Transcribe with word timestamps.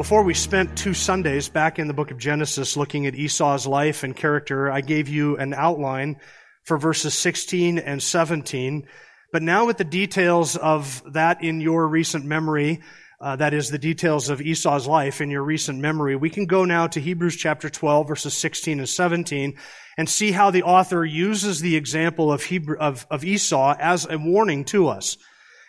Before 0.00 0.22
we 0.22 0.32
spent 0.32 0.78
two 0.78 0.94
Sundays 0.94 1.50
back 1.50 1.78
in 1.78 1.86
the 1.86 1.92
book 1.92 2.10
of 2.10 2.16
Genesis 2.16 2.74
looking 2.74 3.06
at 3.06 3.14
Esau's 3.14 3.66
life 3.66 4.02
and 4.02 4.16
character, 4.16 4.72
I 4.72 4.80
gave 4.80 5.10
you 5.10 5.36
an 5.36 5.52
outline 5.52 6.18
for 6.64 6.78
verses 6.78 7.12
16 7.12 7.78
and 7.78 8.02
17. 8.02 8.86
But 9.30 9.42
now 9.42 9.66
with 9.66 9.76
the 9.76 9.84
details 9.84 10.56
of 10.56 11.02
that 11.12 11.44
in 11.44 11.60
your 11.60 11.86
recent 11.86 12.24
memory, 12.24 12.80
uh, 13.20 13.36
that 13.36 13.52
is 13.52 13.68
the 13.68 13.76
details 13.76 14.30
of 14.30 14.40
Esau's 14.40 14.86
life 14.86 15.20
in 15.20 15.30
your 15.30 15.42
recent 15.42 15.80
memory, 15.80 16.16
we 16.16 16.30
can 16.30 16.46
go 16.46 16.64
now 16.64 16.86
to 16.86 16.98
Hebrews 16.98 17.36
chapter 17.36 17.68
12 17.68 18.08
verses 18.08 18.32
16 18.32 18.78
and 18.78 18.88
17 18.88 19.58
and 19.98 20.08
see 20.08 20.32
how 20.32 20.50
the 20.50 20.62
author 20.62 21.04
uses 21.04 21.60
the 21.60 21.76
example 21.76 22.32
of, 22.32 22.44
Hebrew, 22.44 22.78
of, 22.78 23.06
of 23.10 23.22
Esau 23.22 23.76
as 23.78 24.06
a 24.08 24.16
warning 24.16 24.64
to 24.64 24.88
us. 24.88 25.18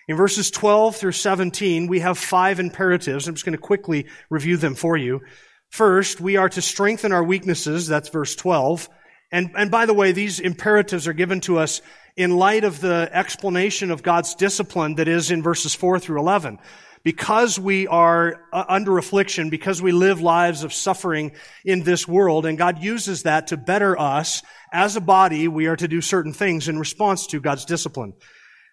In 0.08 0.18
verses 0.18 0.50
12 0.52 0.96
through 0.96 1.12
17, 1.12 1.88
we 1.88 2.00
have 2.00 2.18
five 2.18 2.60
imperatives. 2.60 3.28
I'm 3.28 3.36
just 3.36 3.46
going 3.46 3.55
to 3.55 3.62
quickly 3.62 4.08
review 4.30 4.58
them 4.58 4.76
for 4.76 4.98
you. 4.98 5.22
First, 5.70 6.20
we 6.20 6.38
are 6.38 6.50
to 6.50 6.62
strengthen 6.62 7.12
our 7.12 7.24
weaknesses. 7.24 7.88
That's 7.88 8.10
verse 8.10 8.35
12. 8.35 8.90
And, 9.32 9.52
and 9.55 9.72
by 9.72 9.85
the 9.85 9.94
way, 9.94 10.12
these 10.12 10.40
imperatives 10.40 11.07
are 11.07 11.13
given 11.13 11.40
to 11.41 11.60
us 11.60 11.82
in 12.18 12.35
light 12.35 12.63
of 12.63 12.82
the 12.82 13.10
explanation 13.13 13.91
of 13.91 14.04
God's 14.04 14.35
discipline 14.35 14.96
that 14.96 15.07
is 15.07 15.32
in 15.32 15.41
verses 15.41 15.74
4 15.74 15.99
through 15.99 16.20
11. 16.20 16.60
Because 17.04 17.57
we 17.57 17.88
are 17.88 18.44
uh, 18.52 18.66
under 18.68 18.98
affliction, 18.98 19.49
because 19.49 19.82
we 19.82 19.91
live 19.91 20.22
lives 20.22 20.63
of 20.63 20.74
suffering 20.74 21.32
in 21.63 21.84
this 21.84 22.07
world, 22.07 22.46
and 22.46 22.57
God 22.57 22.84
uses 22.84 23.24
that 23.24 23.48
to 23.48 23.57
better 23.57 23.98
us, 23.98 24.44
as 24.74 24.96
a 24.96 25.02
body, 25.02 25.48
we 25.48 25.68
are 25.68 25.76
to 25.77 25.88
do 25.88 26.02
certain 26.02 26.34
things 26.34 26.68
in 26.68 26.77
response 26.77 27.27
to 27.27 27.40
God's 27.40 27.66
discipline. 27.66 28.13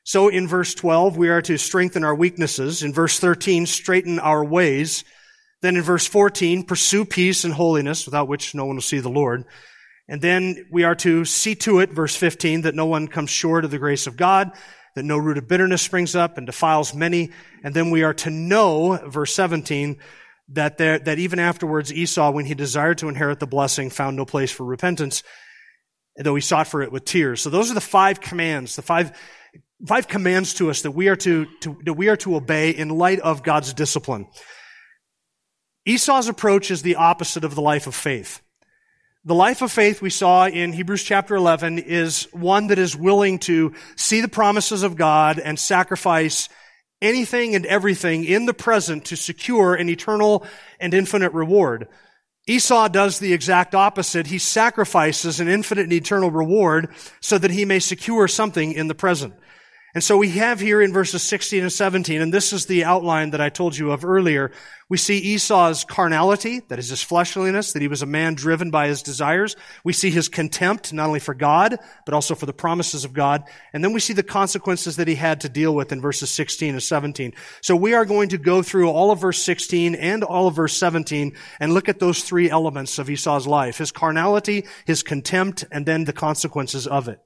So 0.08 0.28
in 0.28 0.48
verse 0.48 0.72
12, 0.72 1.18
we 1.18 1.28
are 1.28 1.42
to 1.42 1.58
strengthen 1.58 2.02
our 2.02 2.14
weaknesses. 2.14 2.82
In 2.82 2.94
verse 2.94 3.18
13, 3.18 3.66
straighten 3.66 4.18
our 4.18 4.42
ways. 4.42 5.04
Then 5.60 5.76
in 5.76 5.82
verse 5.82 6.06
14, 6.06 6.64
pursue 6.64 7.04
peace 7.04 7.44
and 7.44 7.52
holiness, 7.52 8.06
without 8.06 8.26
which 8.26 8.54
no 8.54 8.64
one 8.64 8.76
will 8.76 8.80
see 8.80 9.00
the 9.00 9.10
Lord. 9.10 9.44
And 10.08 10.22
then 10.22 10.66
we 10.72 10.84
are 10.84 10.94
to 10.94 11.26
see 11.26 11.54
to 11.56 11.80
it, 11.80 11.90
verse 11.90 12.16
15, 12.16 12.62
that 12.62 12.74
no 12.74 12.86
one 12.86 13.08
comes 13.08 13.28
short 13.28 13.66
of 13.66 13.70
the 13.70 13.78
grace 13.78 14.06
of 14.06 14.16
God, 14.16 14.50
that 14.94 15.02
no 15.02 15.18
root 15.18 15.36
of 15.36 15.46
bitterness 15.46 15.82
springs 15.82 16.16
up 16.16 16.38
and 16.38 16.46
defiles 16.46 16.94
many. 16.94 17.30
And 17.62 17.74
then 17.74 17.90
we 17.90 18.02
are 18.02 18.14
to 18.14 18.30
know, 18.30 18.98
verse 19.08 19.34
17, 19.34 19.98
that 20.52 20.78
there, 20.78 20.98
that 21.00 21.18
even 21.18 21.38
afterwards 21.38 21.92
Esau, 21.92 22.30
when 22.30 22.46
he 22.46 22.54
desired 22.54 22.96
to 22.96 23.10
inherit 23.10 23.40
the 23.40 23.46
blessing, 23.46 23.90
found 23.90 24.16
no 24.16 24.24
place 24.24 24.50
for 24.50 24.64
repentance, 24.64 25.22
though 26.16 26.34
he 26.34 26.40
sought 26.40 26.66
for 26.66 26.80
it 26.80 26.92
with 26.92 27.04
tears. 27.04 27.42
So 27.42 27.50
those 27.50 27.70
are 27.70 27.74
the 27.74 27.82
five 27.82 28.22
commands, 28.22 28.74
the 28.74 28.80
five 28.80 29.12
five 29.86 30.08
commands 30.08 30.54
to 30.54 30.70
us 30.70 30.82
that 30.82 30.90
we 30.90 31.08
are 31.08 31.16
to, 31.16 31.46
to, 31.60 31.78
that 31.84 31.94
we 31.94 32.08
are 32.08 32.16
to 32.18 32.34
obey 32.34 32.70
in 32.70 32.88
light 32.88 33.20
of 33.20 33.42
God's 33.42 33.72
discipline. 33.72 34.26
Esau's 35.86 36.28
approach 36.28 36.70
is 36.70 36.82
the 36.82 36.96
opposite 36.96 37.44
of 37.44 37.54
the 37.54 37.62
life 37.62 37.86
of 37.86 37.94
faith. 37.94 38.42
The 39.24 39.34
life 39.34 39.62
of 39.62 39.72
faith 39.72 40.00
we 40.00 40.10
saw 40.10 40.46
in 40.46 40.72
Hebrews 40.72 41.02
chapter 41.02 41.34
11 41.34 41.78
is 41.78 42.28
one 42.32 42.68
that 42.68 42.78
is 42.78 42.96
willing 42.96 43.38
to 43.40 43.74
see 43.96 44.20
the 44.20 44.28
promises 44.28 44.82
of 44.82 44.96
God 44.96 45.38
and 45.38 45.58
sacrifice 45.58 46.48
anything 47.00 47.54
and 47.54 47.66
everything 47.66 48.24
in 48.24 48.46
the 48.46 48.54
present 48.54 49.06
to 49.06 49.16
secure 49.16 49.74
an 49.74 49.88
eternal 49.88 50.46
and 50.80 50.94
infinite 50.94 51.32
reward. 51.32 51.88
Esau 52.46 52.88
does 52.88 53.18
the 53.18 53.32
exact 53.32 53.74
opposite. 53.74 54.26
He 54.26 54.38
sacrifices 54.38 55.40
an 55.40 55.48
infinite 55.48 55.82
and 55.82 55.92
eternal 55.92 56.30
reward 56.30 56.88
so 57.20 57.36
that 57.36 57.50
he 57.50 57.64
may 57.64 57.78
secure 57.78 58.26
something 58.28 58.72
in 58.72 58.88
the 58.88 58.94
present. 58.94 59.34
And 59.94 60.04
so 60.04 60.18
we 60.18 60.30
have 60.32 60.60
here 60.60 60.82
in 60.82 60.92
verses 60.92 61.22
16 61.22 61.62
and 61.62 61.72
17, 61.72 62.20
and 62.20 62.32
this 62.32 62.52
is 62.52 62.66
the 62.66 62.84
outline 62.84 63.30
that 63.30 63.40
I 63.40 63.48
told 63.48 63.76
you 63.76 63.90
of 63.90 64.04
earlier, 64.04 64.52
we 64.90 64.96
see 64.96 65.18
Esau's 65.18 65.84
carnality, 65.84 66.60
that 66.68 66.78
is 66.78 66.88
his 66.88 67.02
fleshliness, 67.02 67.72
that 67.72 67.82
he 67.82 67.88
was 67.88 68.02
a 68.02 68.06
man 68.06 68.34
driven 68.34 68.70
by 68.70 68.88
his 68.88 69.02
desires. 69.02 69.56
We 69.84 69.92
see 69.92 70.10
his 70.10 70.28
contempt, 70.28 70.92
not 70.92 71.06
only 71.06 71.20
for 71.20 71.34
God, 71.34 71.78
but 72.06 72.14
also 72.14 72.34
for 72.34 72.46
the 72.46 72.54
promises 72.54 73.04
of 73.04 73.12
God. 73.12 73.44
And 73.72 73.82
then 73.82 73.92
we 73.92 74.00
see 74.00 74.14
the 74.14 74.22
consequences 74.22 74.96
that 74.96 75.08
he 75.08 75.14
had 75.14 75.42
to 75.42 75.48
deal 75.48 75.74
with 75.74 75.92
in 75.92 76.00
verses 76.00 76.30
16 76.30 76.74
and 76.74 76.82
17. 76.82 77.34
So 77.60 77.76
we 77.76 77.92
are 77.92 78.06
going 78.06 78.30
to 78.30 78.38
go 78.38 78.62
through 78.62 78.90
all 78.90 79.10
of 79.10 79.20
verse 79.20 79.42
16 79.42 79.94
and 79.94 80.24
all 80.24 80.48
of 80.48 80.56
verse 80.56 80.76
17 80.76 81.34
and 81.60 81.74
look 81.74 81.88
at 81.88 81.98
those 81.98 82.22
three 82.22 82.50
elements 82.50 82.98
of 82.98 83.10
Esau's 83.10 83.46
life. 83.46 83.78
His 83.78 83.92
carnality, 83.92 84.66
his 84.86 85.02
contempt, 85.02 85.64
and 85.70 85.84
then 85.84 86.04
the 86.04 86.14
consequences 86.14 86.86
of 86.86 87.08
it. 87.08 87.20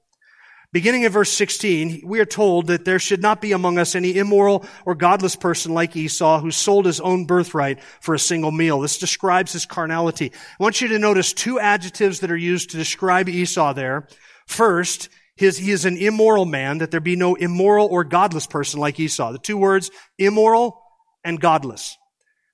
Beginning 0.73 1.03
in 1.03 1.11
verse 1.11 1.31
16, 1.31 2.01
we 2.03 2.19
are 2.19 2.25
told 2.25 2.65
that 2.65 2.83
there 2.83 2.97
should 2.97 3.21
not 3.21 3.41
be 3.41 3.51
among 3.51 3.77
us 3.77 3.93
any 3.93 4.17
immoral 4.17 4.65
or 4.87 4.95
godless 4.95 5.35
person 5.35 5.71
like 5.75 5.95
Esau 5.95 6.39
who 6.39 6.49
sold 6.49 6.87
his 6.87 6.99
own 6.99 7.25
birthright 7.25 7.79
for 8.01 8.15
a 8.15 8.19
single 8.19 8.51
meal. 8.51 8.81
This 8.81 8.97
describes 8.97 9.53
his 9.53 9.67
carnality. 9.67 10.31
I 10.33 10.63
want 10.63 10.81
you 10.81 10.87
to 10.87 10.97
notice 10.97 11.31
two 11.31 11.59
adjectives 11.59 12.21
that 12.21 12.31
are 12.31 12.35
used 12.35 12.71
to 12.71 12.77
describe 12.77 13.29
Esau 13.29 13.73
there. 13.73 14.07
First, 14.47 15.09
his, 15.35 15.59
he 15.59 15.69
is 15.69 15.85
an 15.85 15.95
immoral 15.95 16.45
man, 16.45 16.79
that 16.79 16.89
there 16.89 16.99
be 16.99 17.15
no 17.15 17.35
immoral 17.35 17.85
or 17.85 18.03
godless 18.03 18.47
person 18.47 18.79
like 18.79 18.99
Esau. 18.99 19.31
The 19.31 19.37
two 19.37 19.57
words, 19.57 19.91
immoral 20.17 20.81
and 21.23 21.39
godless. 21.39 21.99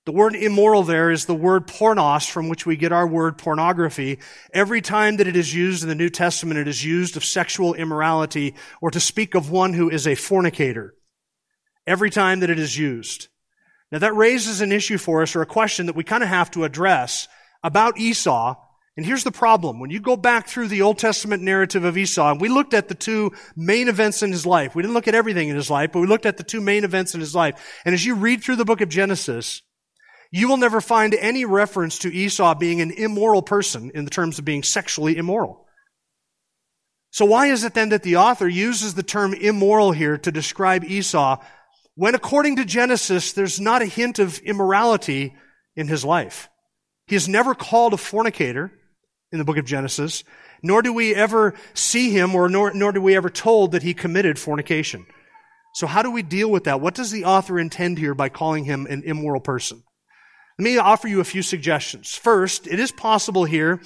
The 0.09 0.16
word 0.16 0.36
immoral 0.36 0.81
there 0.81 1.12
is 1.12 1.25
the 1.25 1.36
word 1.36 1.68
pornos, 1.68 2.28
from 2.28 2.50
which 2.50 2.66
we 2.66 2.75
get 2.75 2.92
our 2.92 3.06
word 3.06 3.38
pornography. 3.38 4.18
Every 4.52 4.81
time 4.81 5.18
that 5.18 5.28
it 5.28 5.36
is 5.36 5.53
used 5.53 5.84
in 5.84 5.88
the 5.88 5.94
New 5.94 6.09
Testament, 6.09 6.59
it 6.59 6.68
is 6.68 6.84
used 6.84 7.16
of 7.16 7.24
sexual 7.24 7.75
immorality 7.75 8.56
or 8.81 8.90
to 8.90 9.00
speak 9.00 9.36
of 9.36 9.52
one 9.52 9.74
who 9.74 9.88
is 9.88 10.08
a 10.08 10.16
fornicator. 10.16 10.96
Every 11.86 12.09
time 12.09 12.40
that 12.40 12.50
it 12.50 12.58
is 12.58 12.75
used. 12.75 13.28
Now 13.92 14.00
that 14.00 14.16
raises 14.16 14.62
an 14.62 14.72
issue 14.72 14.98
for 14.98 15.22
us 15.22 15.36
or 15.36 15.44
a 15.44 15.46
question 15.46 15.86
that 15.86 15.96
we 15.96 16.03
kind 16.03 16.24
of 16.24 16.30
have 16.30 16.50
to 16.52 16.64
address 16.64 17.28
about 17.64 18.00
Esau. 18.00 18.56
And 18.98 19.06
here's 19.06 19.24
the 19.24 19.31
problem. 19.31 19.80
When 19.80 19.92
you 19.92 20.00
go 20.00 20.18
back 20.18 20.48
through 20.48 20.69
the 20.69 20.81
Old 20.81 20.98
Testament 20.98 21.44
narrative 21.44 21.84
of 21.84 22.00
Esau, 22.00 22.31
and 22.31 22.42
we 22.42 22.50
looked 22.50 22.74
at 22.74 22.88
the 22.88 22.96
two 22.96 23.31
main 23.56 23.88
events 23.88 24.24
in 24.24 24.31
his 24.31 24.48
life. 24.48 24.74
We 24.74 24.81
didn't 24.81 24.96
look 24.96 25.08
at 25.08 25.14
everything 25.14 25.50
in 25.50 25.56
his 25.56 25.69
life, 25.69 25.92
but 25.92 26.00
we 26.00 26.08
looked 26.08 26.25
at 26.25 26.38
the 26.38 26.44
two 26.44 26.62
main 26.62 26.84
events 26.84 27.14
in 27.14 27.19
his 27.19 27.36
life. 27.36 27.80
And 27.86 27.94
as 27.94 28.03
you 28.03 28.16
read 28.16 28.44
through 28.44 28.56
the 28.56 28.66
book 28.66 28.81
of 28.81 28.90
Genesis, 28.90 29.62
you 30.32 30.48
will 30.48 30.58
never 30.58 30.82
find 30.82 31.14
any 31.16 31.46
reference 31.46 32.00
to 32.00 32.14
Esau 32.14 32.56
being 32.56 32.82
an 32.82 32.92
immoral 32.92 33.42
person 33.42 33.92
in 33.94 34.06
the 34.06 34.12
terms 34.12 34.38
of 34.38 34.46
being 34.46 34.64
sexually 34.64 35.18
immoral. 35.18 35.66
So 37.12 37.26
why 37.26 37.48
is 37.48 37.64
it 37.64 37.74
then 37.74 37.90
that 37.90 38.04
the 38.04 38.18
author 38.18 38.48
uses 38.48 38.94
the 38.94 39.04
term 39.04 39.34
immoral 39.34 39.92
here 39.92 40.18
to 40.20 40.32
describe 40.32 40.84
Esau 40.84 41.44
when 41.96 42.16
according 42.16 42.58
to 42.58 42.66
Genesis, 42.66 43.34
there's 43.34 43.60
not 43.60 43.82
a 43.82 43.86
hint 43.86 44.20
of 44.20 44.40
immorality 44.40 45.36
in 45.76 45.88
his 45.88 46.06
life? 46.06 46.48
He 47.08 47.16
is 47.16 47.28
never 47.28 47.56
called 47.56 47.94
a 47.94 47.98
fornicator 47.98 48.72
in 49.32 49.40
the 49.40 49.44
book 49.44 49.58
of 49.58 49.66
Genesis, 49.66 50.24
nor 50.62 50.84
do 50.84 50.94
we 50.94 51.16
ever 51.16 51.56
see 51.74 52.12
him 52.12 52.36
or 52.36 52.48
nor, 52.50 52.74
nor 52.74 52.92
do 52.92 53.02
we 53.02 53.16
ever 53.16 53.30
told 53.30 53.72
that 53.72 53.84
he 53.84 53.94
committed 53.96 54.38
fornication. 54.38 55.06
So 55.74 55.88
how 55.88 56.04
do 56.04 56.12
we 56.12 56.22
deal 56.22 56.50
with 56.50 56.66
that? 56.66 56.82
What 56.82 56.96
does 56.96 57.12
the 57.12 57.26
author 57.26 57.60
intend 57.60 57.98
here 57.98 58.14
by 58.14 58.30
calling 58.30 58.66
him 58.66 58.86
an 58.88 59.04
immoral 59.04 59.42
person? 59.42 59.84
Let 60.60 60.66
me 60.66 60.78
offer 60.78 61.08
you 61.08 61.22
a 61.22 61.24
few 61.24 61.42
suggestions. 61.42 62.16
First, 62.16 62.68
it 62.68 62.82
is 62.82 62.92
possible 62.92 63.46
here 63.46 63.80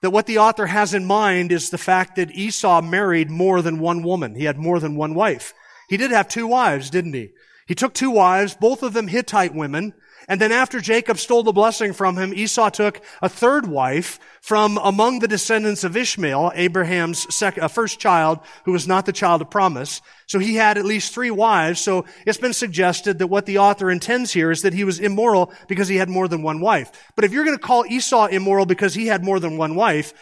that 0.00 0.08
what 0.08 0.24
the 0.24 0.38
author 0.38 0.64
has 0.64 0.94
in 0.94 1.04
mind 1.04 1.52
is 1.52 1.68
the 1.68 1.76
fact 1.76 2.16
that 2.16 2.34
Esau 2.34 2.80
married 2.80 3.30
more 3.30 3.60
than 3.60 3.78
one 3.78 4.02
woman. 4.02 4.34
He 4.34 4.44
had 4.44 4.56
more 4.56 4.80
than 4.80 4.96
one 4.96 5.14
wife. 5.14 5.52
He 5.90 5.98
did 5.98 6.12
have 6.12 6.26
two 6.28 6.46
wives, 6.46 6.88
didn't 6.88 7.12
he? 7.12 7.32
He 7.66 7.74
took 7.74 7.92
two 7.92 8.10
wives, 8.10 8.54
both 8.54 8.82
of 8.82 8.94
them 8.94 9.08
Hittite 9.08 9.54
women, 9.54 9.92
and 10.28 10.40
then 10.40 10.52
after 10.52 10.80
Jacob 10.80 11.18
stole 11.18 11.42
the 11.42 11.52
blessing 11.52 11.92
from 11.92 12.16
him, 12.16 12.32
Esau 12.32 12.70
took 12.70 13.00
a 13.20 13.28
third 13.28 13.66
wife 13.66 14.18
from 14.40 14.78
among 14.78 15.18
the 15.18 15.28
descendants 15.28 15.84
of 15.84 15.96
Ishmael, 15.96 16.52
Abraham's 16.54 17.42
uh, 17.42 17.68
first 17.68 17.98
child, 17.98 18.40
who 18.64 18.72
was 18.72 18.88
not 18.88 19.06
the 19.06 19.12
child 19.12 19.42
of 19.42 19.50
promise. 19.50 20.00
So 20.26 20.38
he 20.38 20.54
had 20.54 20.78
at 20.78 20.84
least 20.84 21.12
three 21.12 21.30
wives. 21.30 21.80
So 21.80 22.04
it's 22.26 22.38
been 22.38 22.52
suggested 22.52 23.18
that 23.18 23.26
what 23.26 23.46
the 23.46 23.58
author 23.58 23.90
intends 23.90 24.32
here 24.32 24.50
is 24.50 24.62
that 24.62 24.74
he 24.74 24.84
was 24.84 24.98
immoral 24.98 25.52
because 25.68 25.88
he 25.88 25.96
had 25.96 26.08
more 26.08 26.28
than 26.28 26.42
one 26.42 26.60
wife. 26.60 26.90
But 27.16 27.24
if 27.24 27.32
you're 27.32 27.44
going 27.44 27.56
to 27.56 27.62
call 27.62 27.84
Esau 27.86 28.26
immoral 28.26 28.66
because 28.66 28.94
he 28.94 29.06
had 29.06 29.24
more 29.24 29.40
than 29.40 29.58
one 29.58 29.74
wife, 29.74 30.14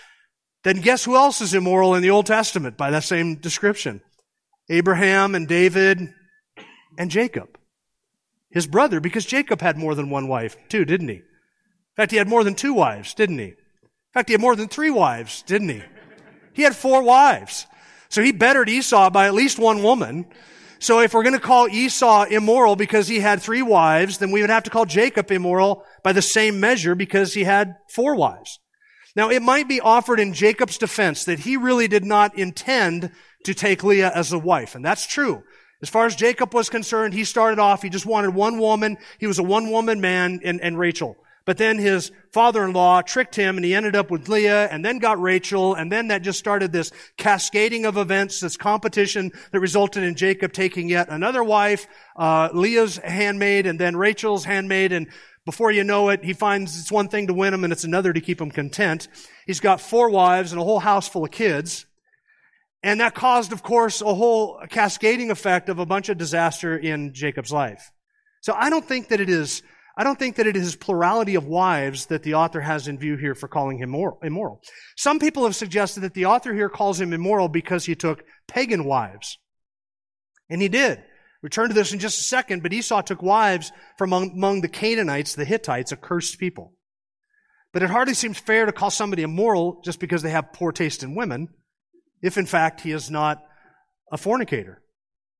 then 0.64 0.80
guess 0.80 1.04
who 1.04 1.16
else 1.16 1.40
is 1.40 1.54
immoral 1.54 1.94
in 1.94 2.02
the 2.02 2.10
Old 2.10 2.26
Testament 2.26 2.76
by 2.76 2.90
that 2.90 3.04
same 3.04 3.36
description? 3.36 4.00
Abraham 4.68 5.34
and 5.34 5.48
David 5.48 6.12
and 6.98 7.10
Jacob 7.10 7.58
his 8.52 8.66
brother 8.66 9.00
because 9.00 9.24
Jacob 9.24 9.60
had 9.60 9.76
more 9.76 9.94
than 9.94 10.10
one 10.10 10.28
wife 10.28 10.56
too, 10.68 10.84
didn't 10.84 11.08
he? 11.08 11.16
In 11.16 11.96
fact, 11.96 12.10
he 12.10 12.18
had 12.18 12.28
more 12.28 12.44
than 12.44 12.54
two 12.54 12.74
wives, 12.74 13.14
didn't 13.14 13.38
he? 13.38 13.46
In 13.46 14.14
fact, 14.14 14.28
he 14.28 14.34
had 14.34 14.40
more 14.40 14.56
than 14.56 14.68
three 14.68 14.90
wives, 14.90 15.42
didn't 15.42 15.68
he? 15.68 15.82
He 16.52 16.62
had 16.62 16.76
four 16.76 17.02
wives. 17.02 17.66
So 18.08 18.22
he 18.22 18.32
bettered 18.32 18.68
Esau 18.68 19.10
by 19.10 19.26
at 19.26 19.34
least 19.34 19.58
one 19.58 19.82
woman. 19.82 20.26
So 20.78 21.00
if 21.00 21.14
we're 21.14 21.22
going 21.22 21.34
to 21.34 21.40
call 21.40 21.68
Esau 21.68 22.24
immoral 22.24 22.76
because 22.76 23.08
he 23.08 23.20
had 23.20 23.40
three 23.40 23.62
wives, 23.62 24.18
then 24.18 24.30
we 24.30 24.40
would 24.40 24.50
have 24.50 24.64
to 24.64 24.70
call 24.70 24.84
Jacob 24.84 25.30
immoral 25.30 25.84
by 26.02 26.12
the 26.12 26.20
same 26.20 26.60
measure 26.60 26.94
because 26.94 27.32
he 27.34 27.44
had 27.44 27.76
four 27.88 28.16
wives. 28.16 28.58
Now 29.14 29.30
it 29.30 29.42
might 29.42 29.68
be 29.68 29.80
offered 29.80 30.20
in 30.20 30.34
Jacob's 30.34 30.78
defense 30.78 31.24
that 31.24 31.40
he 31.40 31.56
really 31.56 31.88
did 31.88 32.04
not 32.04 32.36
intend 32.38 33.12
to 33.44 33.54
take 33.54 33.84
Leah 33.84 34.12
as 34.14 34.32
a 34.32 34.38
wife. 34.38 34.74
And 34.74 34.84
that's 34.84 35.06
true. 35.06 35.42
As 35.82 35.88
far 35.88 36.06
as 36.06 36.14
Jacob 36.14 36.54
was 36.54 36.70
concerned, 36.70 37.12
he 37.12 37.24
started 37.24 37.58
off, 37.58 37.82
he 37.82 37.90
just 37.90 38.06
wanted 38.06 38.34
one 38.34 38.58
woman. 38.58 38.96
He 39.18 39.26
was 39.26 39.40
a 39.40 39.42
one 39.42 39.70
woman 39.70 40.00
man 40.00 40.40
and, 40.44 40.60
and 40.60 40.78
Rachel. 40.78 41.16
But 41.44 41.58
then 41.58 41.78
his 41.78 42.12
father-in-law 42.32 43.02
tricked 43.02 43.34
him 43.34 43.56
and 43.56 43.64
he 43.64 43.74
ended 43.74 43.96
up 43.96 44.10
with 44.10 44.28
Leah 44.28 44.68
and 44.68 44.84
then 44.84 44.98
got 44.98 45.20
Rachel 45.20 45.74
and 45.74 45.90
then 45.90 46.08
that 46.08 46.22
just 46.22 46.38
started 46.38 46.70
this 46.70 46.92
cascading 47.16 47.84
of 47.84 47.96
events, 47.96 48.38
this 48.38 48.56
competition 48.56 49.32
that 49.50 49.58
resulted 49.58 50.04
in 50.04 50.14
Jacob 50.14 50.52
taking 50.52 50.88
yet 50.88 51.08
another 51.08 51.42
wife, 51.42 51.88
uh, 52.16 52.48
Leah's 52.52 52.98
handmaid 52.98 53.66
and 53.66 53.78
then 53.78 53.96
Rachel's 53.96 54.44
handmaid 54.44 54.92
and 54.92 55.08
before 55.44 55.72
you 55.72 55.82
know 55.82 56.10
it, 56.10 56.24
he 56.24 56.32
finds 56.32 56.78
it's 56.78 56.92
one 56.92 57.08
thing 57.08 57.26
to 57.26 57.34
win 57.34 57.52
him 57.52 57.64
and 57.64 57.72
it's 57.72 57.82
another 57.82 58.12
to 58.12 58.20
keep 58.20 58.40
him 58.40 58.52
content. 58.52 59.08
He's 59.44 59.58
got 59.58 59.80
four 59.80 60.10
wives 60.10 60.52
and 60.52 60.60
a 60.60 60.64
whole 60.64 60.78
house 60.78 61.08
full 61.08 61.24
of 61.24 61.32
kids. 61.32 61.86
And 62.82 63.00
that 63.00 63.14
caused, 63.14 63.52
of 63.52 63.62
course, 63.62 64.00
a 64.00 64.14
whole 64.14 64.60
cascading 64.68 65.30
effect 65.30 65.68
of 65.68 65.78
a 65.78 65.86
bunch 65.86 66.08
of 66.08 66.18
disaster 66.18 66.76
in 66.76 67.14
Jacob's 67.14 67.52
life. 67.52 67.90
So 68.40 68.54
I 68.54 68.70
don't 68.70 68.84
think 68.84 69.08
that 69.08 69.20
it 69.20 69.28
is, 69.30 69.62
I 69.96 70.02
don't 70.02 70.18
think 70.18 70.36
that 70.36 70.48
it 70.48 70.56
is 70.56 70.74
plurality 70.74 71.36
of 71.36 71.46
wives 71.46 72.06
that 72.06 72.24
the 72.24 72.34
author 72.34 72.60
has 72.60 72.88
in 72.88 72.98
view 72.98 73.16
here 73.16 73.36
for 73.36 73.46
calling 73.46 73.78
him 73.78 73.94
immoral. 74.22 74.60
Some 74.96 75.20
people 75.20 75.44
have 75.44 75.54
suggested 75.54 76.00
that 76.00 76.14
the 76.14 76.26
author 76.26 76.52
here 76.52 76.68
calls 76.68 77.00
him 77.00 77.12
immoral 77.12 77.48
because 77.48 77.84
he 77.84 77.94
took 77.94 78.24
pagan 78.48 78.84
wives. 78.84 79.38
And 80.50 80.60
he 80.60 80.68
did. 80.68 81.02
Return 81.40 81.68
to 81.68 81.74
this 81.74 81.92
in 81.92 82.00
just 82.00 82.20
a 82.20 82.24
second, 82.24 82.62
but 82.62 82.72
Esau 82.72 83.02
took 83.02 83.22
wives 83.22 83.72
from 83.96 84.12
among, 84.12 84.32
among 84.32 84.60
the 84.60 84.68
Canaanites, 84.68 85.34
the 85.34 85.44
Hittites, 85.44 85.92
a 85.92 85.96
cursed 85.96 86.38
people. 86.38 86.72
But 87.72 87.82
it 87.82 87.90
hardly 87.90 88.14
seems 88.14 88.38
fair 88.38 88.66
to 88.66 88.72
call 88.72 88.90
somebody 88.90 89.22
immoral 89.22 89.80
just 89.84 89.98
because 90.00 90.22
they 90.22 90.30
have 90.30 90.52
poor 90.52 90.72
taste 90.72 91.02
in 91.02 91.14
women 91.14 91.48
if 92.22 92.38
in 92.38 92.46
fact 92.46 92.82
he 92.82 92.92
is 92.92 93.10
not 93.10 93.44
a 94.10 94.16
fornicator. 94.16 94.80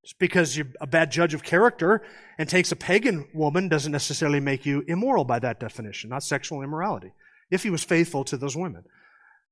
Just 0.02 0.18
because 0.18 0.56
you're 0.56 0.66
a 0.80 0.86
bad 0.86 1.12
judge 1.12 1.32
of 1.32 1.44
character 1.44 2.02
and 2.36 2.48
takes 2.48 2.72
a 2.72 2.76
pagan 2.76 3.28
woman 3.32 3.68
doesn't 3.68 3.92
necessarily 3.92 4.40
make 4.40 4.66
you 4.66 4.82
immoral 4.88 5.24
by 5.24 5.38
that 5.38 5.60
definition, 5.60 6.10
not 6.10 6.24
sexual 6.24 6.62
immorality, 6.62 7.12
if 7.50 7.62
he 7.62 7.70
was 7.70 7.84
faithful 7.84 8.24
to 8.24 8.36
those 8.36 8.56
women. 8.56 8.82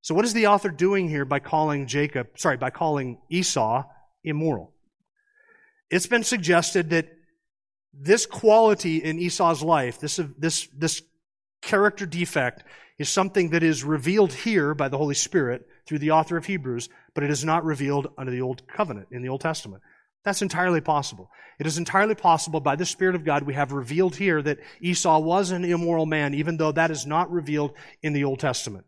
So 0.03 0.15
what 0.15 0.25
is 0.25 0.33
the 0.33 0.49
author 0.49 0.71
doing 0.71 1.09
here 1.09 1.25
by 1.25 1.39
calling 1.39 1.87
Jacob, 1.87 2.29
sorry, 2.37 2.57
by 2.57 2.71
calling 2.71 3.19
Esau 3.29 3.85
immoral? 4.25 4.73
It's 5.89 6.07
been 6.07 6.25
suggested 6.25 6.91
that 6.91 7.09
this 7.93 8.27
quality 8.27 8.99
in 8.99 9.19
Esau's 9.19 9.63
life, 9.63 10.01
this, 10.01 10.21
this, 10.39 10.69
this 10.77 11.03
character 11.61 12.07
defect, 12.07 12.65
is 12.99 13.09
something 13.09 13.51
that 13.51 13.63
is 13.63 13.83
revealed 13.83 14.33
here 14.33 14.75
by 14.75 14.89
the 14.89 14.99
Holy 14.99 15.15
Spirit 15.15 15.67
through 15.87 15.99
the 15.99 16.11
author 16.11 16.37
of 16.37 16.45
Hebrews, 16.45 16.91
but 17.15 17.25
it 17.25 17.31
is 17.31 17.45
not 17.45 17.65
revealed 17.65 18.09
under 18.19 18.31
the 18.31 18.43
Old 18.43 18.67
Covenant 18.69 19.09
in 19.11 19.23
the 19.23 19.31
Old 19.31 19.41
Testament. 19.41 19.83
That's 20.23 20.43
entirely 20.43 20.83
possible. 20.83 21.31
It 21.59 21.67
is 21.67 21.79
entirely 21.79 22.15
possible 22.15 22.61
by 22.61 22.77
the 22.77 22.85
Spirit 22.85 23.15
of 23.15 23.25
God 23.25 23.45
we 23.45 23.55
have 23.55 23.73
revealed 23.73 24.17
here 24.17 24.43
that 24.43 24.59
Esau 24.81 25.19
was 25.19 25.51
an 25.51 25.65
immoral 25.65 26.05
man, 26.05 26.35
even 26.35 26.59
though 26.59 26.73
that 26.73 26.91
is 26.91 27.07
not 27.07 27.31
revealed 27.31 27.73
in 28.03 28.13
the 28.13 28.25
Old 28.25 28.39
Testament. 28.39 28.85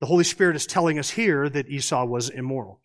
The 0.00 0.06
Holy 0.06 0.24
Spirit 0.24 0.56
is 0.56 0.66
telling 0.66 0.98
us 0.98 1.08
here 1.08 1.48
that 1.48 1.70
Esau 1.70 2.04
was 2.04 2.28
immoral. 2.28 2.80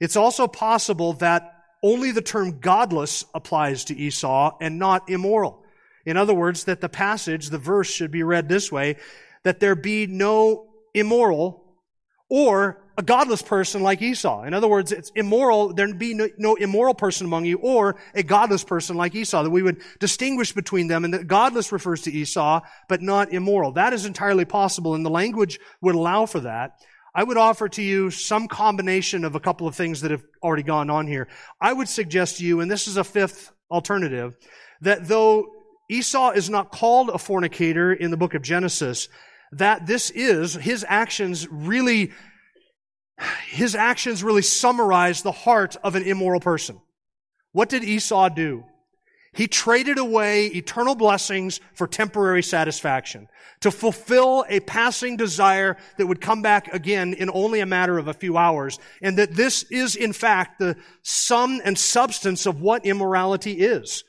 It's 0.00 0.16
also 0.16 0.46
possible 0.46 1.14
that 1.14 1.54
only 1.82 2.12
the 2.12 2.22
term 2.22 2.60
godless 2.60 3.24
applies 3.34 3.84
to 3.86 3.96
Esau 3.96 4.56
and 4.60 4.78
not 4.78 5.10
immoral. 5.10 5.64
In 6.06 6.16
other 6.16 6.34
words, 6.34 6.64
that 6.64 6.80
the 6.80 6.88
passage, 6.88 7.50
the 7.50 7.58
verse 7.58 7.90
should 7.90 8.10
be 8.10 8.22
read 8.22 8.48
this 8.48 8.72
way, 8.72 8.96
that 9.42 9.60
there 9.60 9.74
be 9.74 10.06
no 10.06 10.68
immoral 10.94 11.64
or 12.28 12.82
a 12.98 13.02
godless 13.02 13.42
person 13.42 13.82
like 13.82 14.00
Esau. 14.00 14.44
In 14.44 14.54
other 14.54 14.68
words, 14.68 14.90
it's 14.90 15.10
immoral, 15.14 15.74
there 15.74 15.92
be 15.92 16.14
no, 16.14 16.28
no, 16.38 16.54
immoral 16.54 16.94
person 16.94 17.26
among 17.26 17.44
you, 17.44 17.58
or 17.58 17.96
a 18.14 18.22
godless 18.22 18.64
person 18.64 18.96
like 18.96 19.14
Esau, 19.14 19.42
that 19.42 19.50
we 19.50 19.62
would 19.62 19.82
distinguish 20.00 20.52
between 20.52 20.86
them, 20.86 21.04
and 21.04 21.12
that 21.12 21.26
godless 21.26 21.72
refers 21.72 22.02
to 22.02 22.12
Esau, 22.12 22.60
but 22.88 23.02
not 23.02 23.32
immoral. 23.32 23.72
That 23.72 23.92
is 23.92 24.06
entirely 24.06 24.46
possible, 24.46 24.94
and 24.94 25.04
the 25.04 25.10
language 25.10 25.60
would 25.82 25.94
allow 25.94 26.24
for 26.24 26.40
that. 26.40 26.78
I 27.14 27.22
would 27.22 27.36
offer 27.36 27.68
to 27.68 27.82
you 27.82 28.10
some 28.10 28.48
combination 28.48 29.24
of 29.24 29.34
a 29.34 29.40
couple 29.40 29.66
of 29.66 29.74
things 29.74 30.00
that 30.00 30.10
have 30.10 30.24
already 30.42 30.62
gone 30.62 30.88
on 30.88 31.06
here. 31.06 31.28
I 31.60 31.72
would 31.72 31.88
suggest 31.88 32.38
to 32.38 32.44
you, 32.44 32.60
and 32.60 32.70
this 32.70 32.88
is 32.88 32.96
a 32.96 33.04
fifth 33.04 33.52
alternative, 33.70 34.36
that 34.80 35.06
though 35.06 35.46
Esau 35.88 36.30
is 36.30 36.50
not 36.50 36.72
called 36.72 37.10
a 37.10 37.18
fornicator 37.18 37.92
in 37.92 38.10
the 38.10 38.16
book 38.16 38.34
of 38.34 38.42
Genesis, 38.42 39.08
that 39.52 39.86
this 39.86 40.10
is, 40.10 40.54
his 40.54 40.84
actions 40.88 41.46
really, 41.50 42.12
his 43.48 43.74
actions 43.74 44.24
really 44.24 44.42
summarize 44.42 45.22
the 45.22 45.32
heart 45.32 45.76
of 45.82 45.94
an 45.94 46.02
immoral 46.02 46.40
person. 46.40 46.80
What 47.52 47.68
did 47.68 47.84
Esau 47.84 48.28
do? 48.30 48.64
He 49.32 49.46
traded 49.46 49.98
away 49.98 50.46
eternal 50.46 50.94
blessings 50.94 51.60
for 51.74 51.86
temporary 51.86 52.42
satisfaction 52.42 53.28
to 53.60 53.70
fulfill 53.70 54.46
a 54.48 54.60
passing 54.60 55.18
desire 55.18 55.76
that 55.98 56.06
would 56.06 56.22
come 56.22 56.40
back 56.40 56.72
again 56.72 57.12
in 57.12 57.30
only 57.32 57.60
a 57.60 57.66
matter 57.66 57.98
of 57.98 58.08
a 58.08 58.14
few 58.14 58.38
hours. 58.38 58.78
And 59.02 59.18
that 59.18 59.34
this 59.34 59.62
is 59.64 59.94
in 59.94 60.14
fact 60.14 60.58
the 60.58 60.76
sum 61.02 61.60
and 61.64 61.78
substance 61.78 62.46
of 62.46 62.62
what 62.62 62.86
immorality 62.86 63.52
is. 63.52 64.04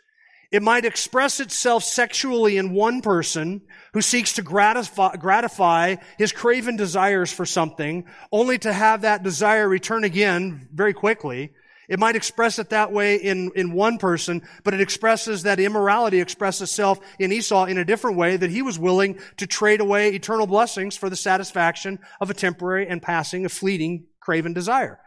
It 0.51 0.63
might 0.63 0.85
express 0.85 1.39
itself 1.39 1.83
sexually 1.83 2.57
in 2.57 2.73
one 2.73 3.01
person 3.01 3.61
who 3.93 4.01
seeks 4.01 4.33
to 4.33 4.41
gratify, 4.41 5.17
gratify, 5.17 5.95
his 6.17 6.31
craven 6.31 6.77
desires 6.77 7.31
for 7.31 7.45
something, 7.45 8.05
only 8.31 8.57
to 8.59 8.71
have 8.71 9.01
that 9.01 9.23
desire 9.23 9.67
return 9.67 10.05
again 10.05 10.69
very 10.73 10.93
quickly. 10.93 11.51
It 11.89 11.99
might 11.99 12.15
express 12.15 12.59
it 12.59 12.69
that 12.69 12.91
way 12.91 13.15
in, 13.15 13.51
in 13.55 13.71
one 13.71 13.97
person, 13.97 14.41
but 14.63 14.73
it 14.73 14.81
expresses 14.81 15.43
that 15.43 15.59
immorality 15.59 16.19
expresses 16.19 16.63
itself 16.63 16.99
in 17.19 17.31
Esau 17.31 17.65
in 17.65 17.77
a 17.77 17.85
different 17.85 18.17
way 18.17 18.37
that 18.37 18.49
he 18.49 18.61
was 18.61 18.79
willing 18.79 19.19
to 19.37 19.47
trade 19.47 19.81
away 19.81 20.09
eternal 20.09 20.47
blessings 20.47 20.97
for 20.97 21.09
the 21.09 21.15
satisfaction 21.15 21.99
of 22.19 22.29
a 22.29 22.33
temporary 22.33 22.87
and 22.87 23.01
passing, 23.01 23.45
a 23.45 23.49
fleeting, 23.49 24.05
craven 24.19 24.53
desire 24.53 24.99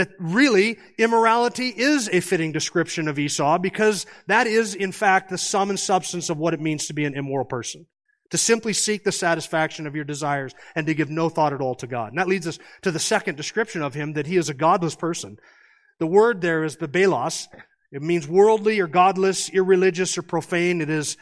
that 0.00 0.12
really 0.18 0.78
immorality 0.96 1.68
is 1.68 2.08
a 2.08 2.20
fitting 2.20 2.52
description 2.52 3.06
of 3.06 3.18
Esau 3.18 3.58
because 3.58 4.06
that 4.28 4.46
is, 4.46 4.74
in 4.74 4.92
fact, 4.92 5.28
the 5.28 5.36
sum 5.36 5.68
and 5.68 5.78
substance 5.78 6.30
of 6.30 6.38
what 6.38 6.54
it 6.54 6.60
means 6.60 6.86
to 6.86 6.94
be 6.94 7.04
an 7.04 7.14
immoral 7.14 7.44
person. 7.44 7.84
To 8.30 8.38
simply 8.38 8.72
seek 8.72 9.04
the 9.04 9.12
satisfaction 9.12 9.86
of 9.86 9.94
your 9.94 10.04
desires 10.04 10.54
and 10.74 10.86
to 10.86 10.94
give 10.94 11.10
no 11.10 11.28
thought 11.28 11.52
at 11.52 11.60
all 11.60 11.74
to 11.74 11.86
God. 11.86 12.08
And 12.08 12.18
that 12.18 12.28
leads 12.28 12.46
us 12.46 12.58
to 12.80 12.90
the 12.90 12.98
second 12.98 13.36
description 13.36 13.82
of 13.82 13.92
him, 13.92 14.14
that 14.14 14.26
he 14.26 14.38
is 14.38 14.48
a 14.48 14.54
godless 14.54 14.94
person. 14.94 15.36
The 15.98 16.06
word 16.06 16.40
there 16.40 16.64
is 16.64 16.76
the 16.76 16.88
bebelos. 16.88 17.46
It 17.92 18.00
means 18.00 18.26
worldly 18.26 18.80
or 18.80 18.86
godless, 18.86 19.50
irreligious 19.50 20.16
or 20.16 20.22
profane. 20.22 20.80
It 20.80 20.88
is 20.88 21.18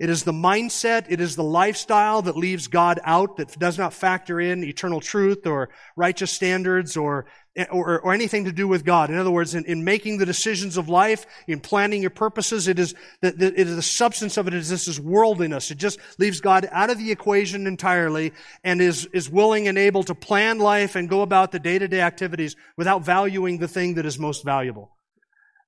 it 0.00 0.08
is 0.08 0.24
the 0.24 0.32
mindset, 0.32 1.04
it 1.10 1.20
is 1.20 1.36
the 1.36 1.44
lifestyle 1.44 2.22
that 2.22 2.34
leaves 2.34 2.68
God 2.68 2.98
out, 3.04 3.36
that 3.36 3.58
does 3.58 3.76
not 3.76 3.92
factor 3.92 4.40
in 4.40 4.64
eternal 4.64 4.98
truth 4.98 5.46
or 5.46 5.68
righteous 5.94 6.30
standards 6.30 6.96
or, 6.96 7.26
or, 7.70 8.00
or 8.00 8.14
anything 8.14 8.46
to 8.46 8.52
do 8.52 8.66
with 8.66 8.82
God. 8.82 9.10
In 9.10 9.18
other 9.18 9.30
words, 9.30 9.54
in, 9.54 9.66
in, 9.66 9.84
making 9.84 10.16
the 10.16 10.24
decisions 10.24 10.78
of 10.78 10.88
life, 10.88 11.26
in 11.46 11.60
planning 11.60 12.00
your 12.00 12.10
purposes, 12.10 12.66
it 12.66 12.78
is, 12.78 12.94
the, 13.20 13.32
the, 13.32 13.48
it 13.48 13.68
is 13.68 13.76
the 13.76 13.82
substance 13.82 14.38
of 14.38 14.48
it 14.48 14.54
is 14.54 14.70
this 14.70 14.88
is 14.88 14.98
worldliness. 14.98 15.70
It 15.70 15.76
just 15.76 16.00
leaves 16.18 16.40
God 16.40 16.66
out 16.72 16.88
of 16.88 16.96
the 16.96 17.12
equation 17.12 17.66
entirely 17.66 18.32
and 18.64 18.80
is, 18.80 19.04
is 19.12 19.28
willing 19.28 19.68
and 19.68 19.76
able 19.76 20.04
to 20.04 20.14
plan 20.14 20.58
life 20.58 20.96
and 20.96 21.10
go 21.10 21.20
about 21.20 21.52
the 21.52 21.58
day-to-day 21.58 22.00
activities 22.00 22.56
without 22.78 23.04
valuing 23.04 23.58
the 23.58 23.68
thing 23.68 23.96
that 23.96 24.06
is 24.06 24.18
most 24.18 24.46
valuable. 24.46 24.92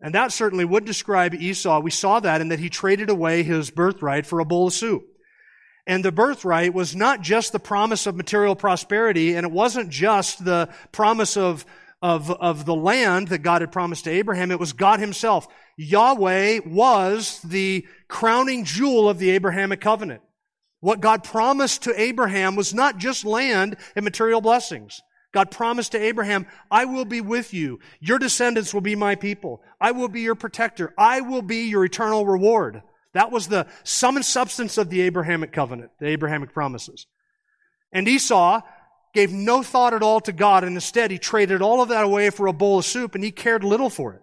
And 0.03 0.15
that 0.15 0.33
certainly 0.33 0.65
would 0.65 0.85
describe 0.85 1.33
Esau. 1.33 1.81
We 1.81 1.93
saw 1.93 2.19
that 2.21 2.41
in 2.41 2.49
that 2.49 2.59
he 2.59 2.69
traded 2.69 3.09
away 3.09 3.45
his 3.45 3.71
birthright 3.71 4.27
for 4.27 4.41
a 4.41 4.45
bowl 4.45 4.67
of 4.67 4.73
soup. 4.73 5.05
And 5.87 6.05
the 6.05 6.13
birthright 6.13 6.75
was 6.75 6.95
not 6.95 7.23
just 7.23 7.53
the 7.53 7.61
promise 7.61 8.07
of 8.07 8.17
material 8.17 8.57
prosperity, 8.57 9.35
and 9.35 9.47
it 9.47 9.53
wasn't 9.53 9.91
just 9.91 10.45
the 10.45 10.69
promise 10.91 11.37
of, 11.37 11.65
of, 12.01 12.31
of 12.31 12.65
the 12.65 12.75
land 12.75 13.29
that 13.29 13.39
God 13.39 13.63
had 13.63 13.73
promised 13.73 14.05
to 14.05 14.11
Abraham. 14.11 14.51
It 14.51 14.61
was 14.61 14.73
God 14.73 14.99
himself. 14.99 15.47
Yahweh 15.77 16.61
was 16.67 17.41
the 17.43 17.87
crowning 18.09 18.65
jewel 18.65 19.09
of 19.09 19.19
the 19.19 19.31
Abrahamic 19.31 19.81
covenant. 19.81 20.23
What 20.81 21.01
God 21.01 21.23
promised 21.23 21.85
to 21.85 22.01
Abraham 22.01 22.57
was 22.57 22.75
not 22.75 22.99
just 22.99 23.25
land 23.25 23.77
and 23.95 24.05
material 24.05 24.41
blessings. 24.41 25.01
God 25.33 25.51
promised 25.51 25.93
to 25.93 26.01
Abraham, 26.01 26.47
I 26.71 26.85
will 26.85 27.07
be 27.07 27.21
with 27.21 27.55
you. 27.55 27.81
Your 28.01 28.19
descendants 28.19 28.75
will 28.75 28.83
be 28.83 28.95
my 28.95 29.15
people. 29.15 29.63
I 29.81 29.93
will 29.93 30.09
be 30.09 30.21
your 30.21 30.35
protector. 30.35 30.93
I 30.99 31.23
will 31.23 31.43
be 31.43 31.69
your 31.69 31.85
eternal 31.85 32.27
reward. 32.27 32.83
That 33.15 33.33
was 33.33 33.49
the 33.49 33.67
sum 33.83 34.17
and 34.17 34.25
substance 34.25 34.79
of 34.79 34.91
the 34.91 35.03
Abrahamic 35.03 35.53
covenant, 35.53 35.91
the 35.99 36.09
Abrahamic 36.09 36.53
promises. 36.53 37.07
And 37.93 38.07
Esau 38.09 38.61
gave 39.15 39.33
no 39.33 39.63
thought 39.63 39.95
at 39.95 40.03
all 40.03 40.21
to 40.21 40.33
God, 40.33 40.65
and 40.65 40.75
instead 40.75 41.11
he 41.11 41.19
traded 41.19 41.61
all 41.61 41.83
of 41.83 41.91
that 41.91 42.05
away 42.05 42.31
for 42.31 42.47
a 42.47 42.53
bowl 42.53 42.79
of 42.79 42.85
soup, 42.85 43.15
and 43.15 43.23
he 43.23 43.31
cared 43.31 43.65
little 43.65 43.91
for 43.91 44.15
it. 44.15 44.23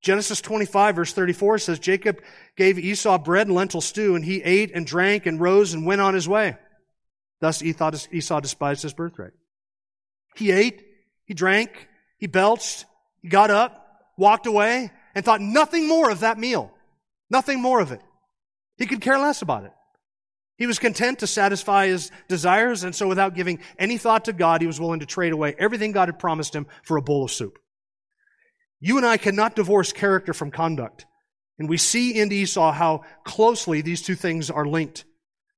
Genesis 0.00 0.40
25 0.40 0.96
verse 0.96 1.12
34 1.12 1.58
says, 1.58 1.78
Jacob 1.78 2.20
gave 2.56 2.78
Esau 2.78 3.18
bread 3.18 3.48
and 3.48 3.56
lentil 3.56 3.80
stew, 3.80 4.14
and 4.14 4.24
he 4.24 4.42
ate 4.42 4.72
and 4.74 4.86
drank 4.86 5.26
and 5.26 5.40
rose 5.40 5.74
and 5.74 5.86
went 5.86 6.00
on 6.00 6.14
his 6.14 6.28
way. 6.28 6.56
Thus 7.40 7.62
Esau 7.62 8.40
despised 8.40 8.82
his 8.82 8.92
birthright. 8.92 9.32
He 10.38 10.52
ate, 10.52 10.84
he 11.24 11.34
drank, 11.34 11.88
he 12.16 12.28
belched, 12.28 12.86
he 13.20 13.28
got 13.28 13.50
up, 13.50 14.04
walked 14.16 14.46
away, 14.46 14.92
and 15.14 15.24
thought 15.24 15.40
nothing 15.40 15.88
more 15.88 16.10
of 16.10 16.20
that 16.20 16.38
meal. 16.38 16.72
Nothing 17.28 17.60
more 17.60 17.80
of 17.80 17.92
it. 17.92 18.00
He 18.76 18.86
could 18.86 19.00
care 19.00 19.18
less 19.18 19.42
about 19.42 19.64
it. 19.64 19.72
He 20.56 20.66
was 20.66 20.78
content 20.78 21.20
to 21.20 21.26
satisfy 21.26 21.88
his 21.88 22.10
desires, 22.28 22.84
and 22.84 22.94
so 22.94 23.06
without 23.06 23.34
giving 23.34 23.60
any 23.78 23.98
thought 23.98 24.26
to 24.26 24.32
God, 24.32 24.60
he 24.60 24.66
was 24.66 24.80
willing 24.80 25.00
to 25.00 25.06
trade 25.06 25.32
away 25.32 25.54
everything 25.58 25.92
God 25.92 26.08
had 26.08 26.18
promised 26.18 26.54
him 26.54 26.66
for 26.82 26.96
a 26.96 27.02
bowl 27.02 27.24
of 27.24 27.30
soup. 27.30 27.58
You 28.80 28.96
and 28.96 29.06
I 29.06 29.16
cannot 29.16 29.56
divorce 29.56 29.92
character 29.92 30.32
from 30.32 30.50
conduct. 30.50 31.04
And 31.58 31.68
we 31.68 31.76
see 31.76 32.18
in 32.18 32.30
Esau 32.30 32.72
how 32.72 33.02
closely 33.24 33.80
these 33.80 34.02
two 34.02 34.14
things 34.14 34.50
are 34.50 34.66
linked. 34.66 35.04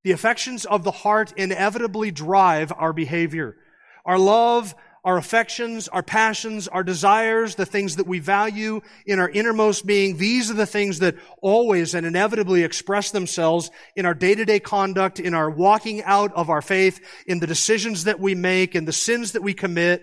The 0.04 0.12
affections 0.12 0.64
of 0.64 0.84
the 0.84 0.90
heart 0.90 1.34
inevitably 1.37 2.10
drive 2.10 2.72
our 2.75 2.94
behavior. 2.94 3.56
Our 4.04 4.19
love 4.19 4.75
our 5.04 5.16
affections, 5.16 5.88
our 5.88 6.02
passions, 6.02 6.69
our 6.69 6.83
desires, 6.83 7.54
the 7.54 7.64
things 7.64 7.97
that 7.97 8.07
we 8.07 8.19
value 8.19 8.80
in 9.07 9.19
our 9.19 9.30
innermost 9.30 9.87
being, 9.87 10.19
these 10.19 10.50
are 10.50 10.54
the 10.54 10.66
things 10.66 10.99
that 10.99 11.16
always 11.40 11.95
and 11.95 12.07
inevitably 12.07 12.64
express 12.64 13.11
themselves 13.11 13.71
in 13.97 14.04
our 14.04 14.14
day-to-day 14.14 14.61
conduct, 14.61 15.19
in 15.19 15.33
our 15.33 15.49
walking 15.49 16.02
out 16.02 16.33
of 16.35 16.50
our 16.50 16.61
faith, 16.61 17.00
in 17.26 17.40
the 17.40 17.47
decisions 17.47 18.04
that 18.04 18.21
we 18.21 18.35
make, 18.35 18.75
in 18.75 18.85
the 18.85 18.92
sins 18.92 19.33
that 19.33 19.42
we 19.42 19.54
commit, 19.54 20.02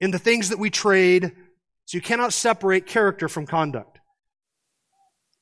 in 0.00 0.10
the 0.10 0.18
things 0.18 0.50
that 0.50 0.58
we 0.58 0.68
trade. 0.68 1.32
So 1.86 1.96
you 1.96 2.02
cannot 2.02 2.34
separate 2.34 2.86
character 2.86 3.28
from 3.28 3.46
conduct. 3.46 3.99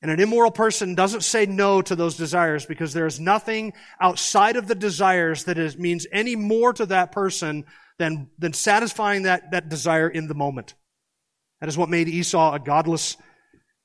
And 0.00 0.11
an 0.11 0.21
immoral 0.21 0.52
person 0.52 0.95
doesn't 0.95 1.23
say 1.23 1.47
no 1.47 1.83
to 1.83 1.97
those 1.97 2.17
desires 2.17 2.64
because 2.64 2.93
there 2.93 3.07
is 3.07 3.19
nothing 3.19 3.73
outside 4.00 4.57
of 4.57 4.69
the 4.69 4.76
desires 4.76 5.45
that 5.45 5.59
is, 5.59 5.76
means 5.76 6.07
any 6.12 6.37
more 6.37 6.73
to 6.75 6.87
that 6.87 7.11
person 7.11 7.64
than, 7.99 8.31
than 8.38 8.52
satisfying 8.52 9.25
that, 9.25 9.50
that 9.50 9.69
desire 9.69 10.09
in 10.09 10.28
the 10.28 10.35
moment. 10.35 10.75
That 11.61 11.69
is 11.69 11.76
what 11.76 11.88
made 11.88 12.09
Esau 12.09 12.55
a 12.55 12.61
godless 12.61 13.17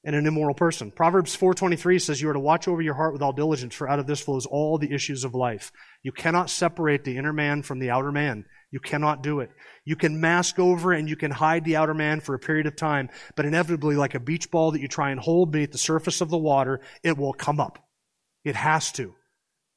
and 0.03 0.15
an 0.15 0.25
immoral 0.25 0.53
person. 0.53 0.91
Proverbs 0.91 1.35
4:23 1.35 2.01
says 2.01 2.21
you 2.21 2.29
are 2.29 2.33
to 2.33 2.39
watch 2.39 2.67
over 2.67 2.81
your 2.81 2.93
heart 2.93 3.13
with 3.13 3.21
all 3.21 3.31
diligence 3.31 3.73
for 3.73 3.89
out 3.89 3.99
of 3.99 4.07
this 4.07 4.21
flows 4.21 4.45
all 4.45 4.77
the 4.77 4.93
issues 4.93 5.23
of 5.23 5.33
life. 5.33 5.71
You 6.03 6.11
cannot 6.11 6.49
separate 6.49 7.03
the 7.03 7.17
inner 7.17 7.33
man 7.33 7.63
from 7.63 7.79
the 7.79 7.89
outer 7.89 8.11
man. 8.11 8.45
You 8.73 8.79
cannot 8.79 9.21
do 9.21 9.39
it. 9.41 9.51
You 9.85 9.95
can 9.95 10.19
mask 10.19 10.57
over 10.57 10.93
and 10.93 11.07
you 11.07 11.15
can 11.15 11.29
hide 11.29 11.63
the 11.63 11.75
outer 11.75 11.93
man 11.93 12.21
for 12.21 12.33
a 12.33 12.39
period 12.39 12.65
of 12.65 12.75
time, 12.75 13.11
but 13.35 13.45
inevitably 13.45 13.95
like 13.95 14.15
a 14.15 14.19
beach 14.19 14.49
ball 14.49 14.71
that 14.71 14.81
you 14.81 14.87
try 14.87 15.11
and 15.11 15.19
hold 15.19 15.51
beneath 15.51 15.71
the 15.71 15.77
surface 15.77 16.21
of 16.21 16.31
the 16.31 16.39
water, 16.39 16.81
it 17.03 17.15
will 17.15 17.33
come 17.33 17.59
up. 17.59 17.77
It 18.43 18.55
has 18.55 18.91
to. 18.93 19.13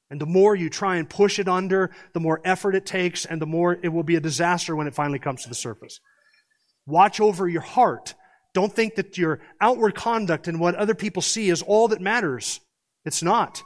And 0.09 0.19
the 0.19 0.25
more 0.25 0.57
you 0.57 0.71
try 0.71 0.97
and 0.97 1.11
push 1.11 1.38
it 1.38 1.47
under, 1.47 1.91
the 2.15 2.21
more 2.21 2.41
effort 2.43 2.75
it 2.75 2.87
takes, 2.87 3.26
and 3.26 3.38
the 3.38 3.45
more 3.45 3.79
it 3.83 3.91
will 3.91 4.03
be 4.03 4.17
a 4.17 4.21
disaster 4.21 4.75
when 4.75 4.87
it 4.87 4.95
finally 4.95 5.19
comes 5.19 5.43
to 5.43 5.50
the 5.50 5.55
surface. 5.55 6.00
Watch 6.87 7.21
over 7.21 7.47
your 7.47 7.61
heart. 7.61 8.15
Don't 8.55 8.73
think 8.73 8.95
that 8.95 9.19
your 9.19 9.41
outward 9.61 9.95
conduct 9.95 10.49
and 10.49 10.59
what 10.59 10.75
other 10.75 10.95
people 10.95 11.21
see 11.21 11.50
is 11.50 11.61
all 11.61 11.88
that 11.88 12.00
matters. 12.00 12.61
It's 13.05 13.23
not. 13.23 13.62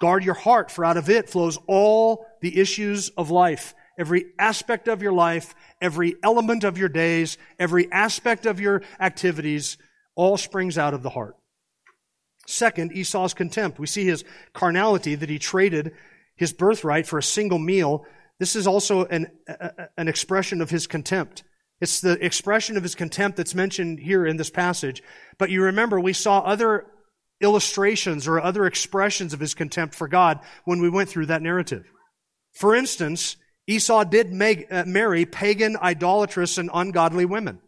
Guard 0.00 0.24
your 0.24 0.34
heart, 0.34 0.72
for 0.72 0.84
out 0.84 0.96
of 0.96 1.08
it 1.08 1.30
flows 1.30 1.56
all 1.68 2.26
the 2.42 2.58
issues 2.58 3.10
of 3.10 3.30
life. 3.30 3.72
Every 3.98 4.26
aspect 4.38 4.88
of 4.88 5.02
your 5.02 5.12
life, 5.12 5.54
every 5.80 6.16
element 6.22 6.64
of 6.64 6.76
your 6.76 6.88
days, 6.88 7.38
every 7.58 7.90
aspect 7.90 8.44
of 8.46 8.60
your 8.60 8.82
activities, 9.00 9.78
all 10.14 10.36
springs 10.36 10.76
out 10.76 10.94
of 10.94 11.02
the 11.02 11.10
heart. 11.10 11.36
Second, 12.46 12.92
Esau's 12.92 13.34
contempt. 13.34 13.78
We 13.78 13.86
see 13.86 14.04
his 14.04 14.24
carnality 14.52 15.14
that 15.14 15.28
he 15.28 15.38
traded 15.38 15.92
his 16.36 16.52
birthright 16.52 17.06
for 17.06 17.18
a 17.18 17.22
single 17.22 17.58
meal. 17.58 18.04
This 18.38 18.54
is 18.54 18.66
also 18.66 19.04
an, 19.06 19.28
an 19.96 20.08
expression 20.08 20.60
of 20.60 20.70
his 20.70 20.86
contempt. 20.86 21.42
It's 21.80 22.00
the 22.00 22.24
expression 22.24 22.76
of 22.76 22.82
his 22.82 22.94
contempt 22.94 23.36
that's 23.36 23.54
mentioned 23.54 24.00
here 24.00 24.26
in 24.26 24.36
this 24.36 24.50
passage. 24.50 25.02
But 25.38 25.50
you 25.50 25.62
remember, 25.62 25.98
we 25.98 26.12
saw 26.12 26.40
other 26.40 26.86
illustrations 27.40 28.26
or 28.26 28.40
other 28.40 28.64
expressions 28.64 29.34
of 29.34 29.40
his 29.40 29.54
contempt 29.54 29.94
for 29.94 30.08
God 30.08 30.40
when 30.64 30.80
we 30.80 30.88
went 30.88 31.08
through 31.08 31.26
that 31.26 31.42
narrative. 31.42 31.84
For 32.54 32.74
instance, 32.74 33.36
Esau 33.66 34.04
did 34.04 34.32
make, 34.32 34.66
uh, 34.70 34.84
marry 34.86 35.24
pagan, 35.24 35.76
idolatrous, 35.76 36.58
and 36.58 36.70
ungodly 36.72 37.24
women. 37.24 37.60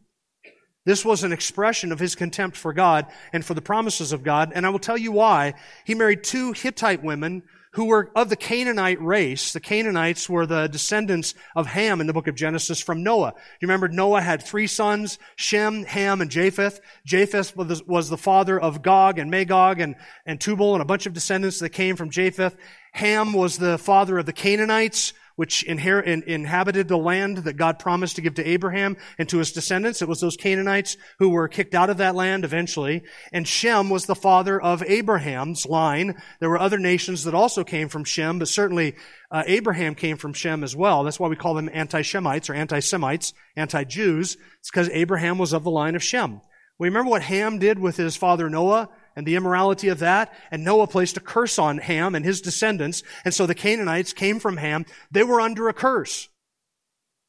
This 0.84 1.04
was 1.04 1.22
an 1.22 1.32
expression 1.32 1.92
of 1.92 1.98
his 1.98 2.14
contempt 2.14 2.56
for 2.56 2.72
God 2.72 3.06
and 3.32 3.44
for 3.44 3.54
the 3.54 3.60
promises 3.60 4.12
of 4.12 4.22
God. 4.22 4.52
And 4.54 4.64
I 4.64 4.70
will 4.70 4.78
tell 4.78 4.96
you 4.96 5.12
why. 5.12 5.54
He 5.84 5.94
married 5.94 6.24
two 6.24 6.52
Hittite 6.52 7.02
women 7.02 7.42
who 7.72 7.84
were 7.84 8.10
of 8.16 8.30
the 8.30 8.36
Canaanite 8.36 9.00
race. 9.02 9.52
The 9.52 9.60
Canaanites 9.60 10.28
were 10.30 10.46
the 10.46 10.66
descendants 10.66 11.34
of 11.54 11.66
Ham 11.66 12.00
in 12.00 12.06
the 12.06 12.14
book 12.14 12.26
of 12.26 12.34
Genesis 12.34 12.80
from 12.80 13.02
Noah. 13.02 13.34
You 13.60 13.68
remember 13.68 13.88
Noah 13.88 14.22
had 14.22 14.42
three 14.42 14.66
sons, 14.66 15.18
Shem, 15.36 15.84
Ham, 15.84 16.22
and 16.22 16.30
Japheth. 16.30 16.80
Japheth 17.04 17.54
was 17.54 18.08
the 18.08 18.16
father 18.16 18.58
of 18.58 18.80
Gog 18.80 19.18
and 19.18 19.30
Magog 19.30 19.80
and, 19.80 19.96
and 20.24 20.40
Tubal 20.40 20.74
and 20.74 20.82
a 20.82 20.86
bunch 20.86 21.04
of 21.04 21.12
descendants 21.12 21.58
that 21.58 21.70
came 21.70 21.96
from 21.96 22.10
Japheth. 22.10 22.56
Ham 22.92 23.34
was 23.34 23.58
the 23.58 23.76
father 23.76 24.18
of 24.18 24.26
the 24.26 24.32
Canaanites, 24.32 25.12
which 25.38 25.64
inher- 25.68 26.02
in, 26.04 26.24
inhabited 26.24 26.88
the 26.88 26.98
land 26.98 27.36
that 27.38 27.56
God 27.56 27.78
promised 27.78 28.16
to 28.16 28.22
give 28.22 28.34
to 28.34 28.48
Abraham 28.48 28.96
and 29.20 29.28
to 29.28 29.38
his 29.38 29.52
descendants. 29.52 30.02
It 30.02 30.08
was 30.08 30.20
those 30.20 30.36
Canaanites 30.36 30.96
who 31.20 31.28
were 31.28 31.46
kicked 31.46 31.76
out 31.76 31.90
of 31.90 31.98
that 31.98 32.16
land 32.16 32.44
eventually. 32.44 33.04
And 33.32 33.46
Shem 33.46 33.88
was 33.88 34.06
the 34.06 34.16
father 34.16 34.60
of 34.60 34.82
Abraham's 34.82 35.64
line. 35.64 36.20
There 36.40 36.50
were 36.50 36.58
other 36.58 36.80
nations 36.80 37.22
that 37.22 37.34
also 37.34 37.62
came 37.62 37.88
from 37.88 38.02
Shem, 38.02 38.40
but 38.40 38.48
certainly 38.48 38.96
uh, 39.30 39.44
Abraham 39.46 39.94
came 39.94 40.16
from 40.16 40.32
Shem 40.32 40.64
as 40.64 40.74
well. 40.74 41.04
That's 41.04 41.20
why 41.20 41.28
we 41.28 41.36
call 41.36 41.54
them 41.54 41.70
anti-Shemites 41.72 42.50
or 42.50 42.54
anti-Semites, 42.54 43.32
anti-Jews. 43.56 44.36
It's 44.58 44.70
because 44.72 44.90
Abraham 44.90 45.38
was 45.38 45.52
of 45.52 45.62
the 45.62 45.70
line 45.70 45.94
of 45.94 46.02
Shem. 46.02 46.40
We 46.80 46.88
remember 46.88 47.10
what 47.10 47.22
Ham 47.22 47.60
did 47.60 47.78
with 47.78 47.96
his 47.96 48.16
father 48.16 48.50
Noah 48.50 48.88
and 49.18 49.26
the 49.26 49.34
immorality 49.34 49.88
of 49.88 49.98
that. 49.98 50.32
And 50.52 50.62
Noah 50.62 50.86
placed 50.86 51.16
a 51.16 51.20
curse 51.20 51.58
on 51.58 51.78
Ham 51.78 52.14
and 52.14 52.24
his 52.24 52.40
descendants. 52.40 53.02
And 53.24 53.34
so 53.34 53.46
the 53.46 53.54
Canaanites 53.54 54.12
came 54.12 54.38
from 54.38 54.58
Ham. 54.58 54.86
They 55.10 55.24
were 55.24 55.40
under 55.40 55.68
a 55.68 55.74
curse. 55.74 56.28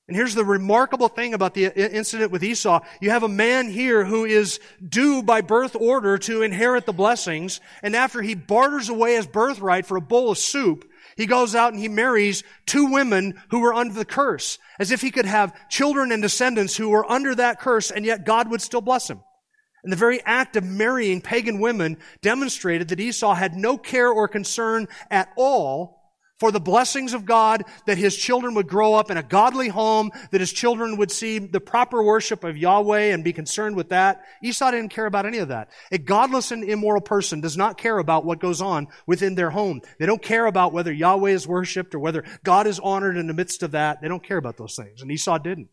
And 0.08 0.16
here's 0.16 0.36
the 0.36 0.46
remarkable 0.46 1.08
thing 1.08 1.34
about 1.34 1.56
the 1.56 1.66
incident 1.66 2.32
with 2.32 2.44
Esau. 2.44 2.82
You 3.02 3.10
have 3.10 3.24
a 3.24 3.28
man 3.28 3.70
here 3.70 4.06
who 4.06 4.24
is 4.24 4.60
due 4.88 5.24
by 5.24 5.42
birth 5.42 5.76
order 5.76 6.20
to 6.20 6.44
inherit 6.44 6.86
the 6.86 6.94
blessings. 6.94 7.60
And 7.82 7.96
after 7.96 8.22
he 8.22 8.36
barters 8.36 8.90
away 8.90 9.16
his 9.16 9.26
birthright 9.26 9.88
for 9.88 9.98
a 9.98 10.02
bowl 10.02 10.30
of 10.30 10.38
soup, 10.38 10.88
he 11.18 11.26
goes 11.26 11.56
out 11.56 11.74
and 11.74 11.82
he 11.82 11.88
marries 11.88 12.44
two 12.68 12.92
women 12.92 13.42
who 13.50 13.62
were 13.62 13.74
under 13.74 13.96
the 13.96 14.06
curse, 14.06 14.60
as 14.78 14.92
if 14.92 15.02
he 15.02 15.10
could 15.10 15.26
have 15.26 15.70
children 15.70 16.12
and 16.12 16.22
descendants 16.22 16.78
who 16.78 16.90
were 16.90 17.12
under 17.12 17.34
that 17.34 17.60
curse, 17.60 17.90
and 17.90 18.06
yet 18.06 18.26
God 18.28 18.52
would 18.52 18.62
still 18.62 18.82
bless 18.82 19.10
him. 19.10 19.22
And 19.84 19.92
the 19.92 19.98
very 19.98 20.22
act 20.26 20.56
of 20.56 20.64
marrying 20.64 21.22
pagan 21.22 21.60
women 21.60 21.98
demonstrated 22.22 22.90
that 22.90 23.00
Esau 23.00 23.34
had 23.34 23.56
no 23.56 23.78
care 23.78 24.10
or 24.10 24.28
concern 24.28 24.88
at 25.10 25.30
all 25.38 26.00
for 26.40 26.52
the 26.52 26.60
blessings 26.60 27.14
of 27.14 27.26
God, 27.26 27.66
that 27.86 27.98
his 27.98 28.16
children 28.16 28.56
would 28.56 28.68
grow 28.68 28.94
up 28.94 29.12
in 29.12 29.18
a 29.18 29.24
godly 29.24 29.68
home, 29.68 30.10
that 30.32 30.40
his 30.40 30.54
children 30.54 30.98
would 30.98 31.12
see 31.12 31.38
the 31.38 31.60
proper 31.60 32.02
worship 32.02 32.44
of 32.44 32.58
Yahweh 32.58 33.14
and 33.14 33.24
be 33.24 33.34
concerned 33.34 33.76
with 33.76 33.90
that. 33.90 34.24
Esau 34.42 34.72
didn't 34.72 34.90
care 34.90 35.06
about 35.06 35.26
any 35.26 35.40
of 35.40 35.50
that. 35.50 35.70
A 35.92 35.98
godless 35.98 36.52
and 36.52 36.64
immoral 36.64 37.02
person 37.02 37.42
does 37.42 37.58
not 37.58 37.78
care 37.78 37.98
about 37.98 38.26
what 38.26 38.40
goes 38.40 38.62
on 38.62 38.88
within 39.06 39.36
their 39.36 39.50
home. 39.50 39.82
They 40.00 40.06
don't 40.06 40.22
care 40.22 40.46
about 40.46 40.72
whether 40.72 40.94
Yahweh 40.94 41.32
is 41.32 41.48
worshiped 41.48 41.94
or 41.94 42.00
whether 42.00 42.24
God 42.44 42.68
is 42.68 42.80
honored 42.80 43.18
in 43.18 43.28
the 43.28 43.34
midst 43.34 43.62
of 43.62 43.72
that. 43.72 44.02
They 44.02 44.08
don't 44.08 44.24
care 44.24 44.38
about 44.38 44.58
those 44.58 44.76
things. 44.76 45.02
And 45.02 45.12
Esau 45.12 45.38
didn't. 45.40 45.68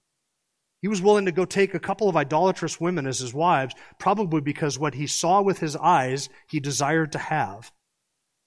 He 0.86 0.88
was 0.88 1.02
willing 1.02 1.24
to 1.24 1.32
go 1.32 1.44
take 1.44 1.74
a 1.74 1.80
couple 1.80 2.08
of 2.08 2.16
idolatrous 2.16 2.80
women 2.80 3.08
as 3.08 3.18
his 3.18 3.34
wives, 3.34 3.74
probably 3.98 4.40
because 4.40 4.78
what 4.78 4.94
he 4.94 5.08
saw 5.08 5.42
with 5.42 5.58
his 5.58 5.74
eyes 5.74 6.28
he 6.48 6.60
desired 6.60 7.10
to 7.10 7.18
have 7.18 7.72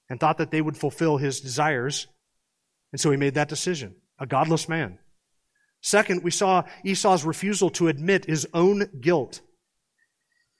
and 0.10 0.22
thought 0.22 0.38
that 0.38 0.50
they 0.50 0.62
would 0.62 0.78
fulfill 0.78 1.18
his 1.18 1.42
desires. 1.42 2.08
And 2.94 3.02
so 3.02 3.12
he 3.12 3.18
made 3.18 3.34
that 3.34 3.50
decision. 3.50 3.98
A 4.20 4.26
godless 4.26 4.70
man. 4.70 5.00
Second, 5.82 6.24
we 6.24 6.32
saw 6.32 6.64
Esau's 6.86 7.26
refusal 7.26 7.70
to 7.72 7.90
admit 7.90 8.24
his 8.24 8.48
own 8.54 8.90
guilt. 9.02 9.42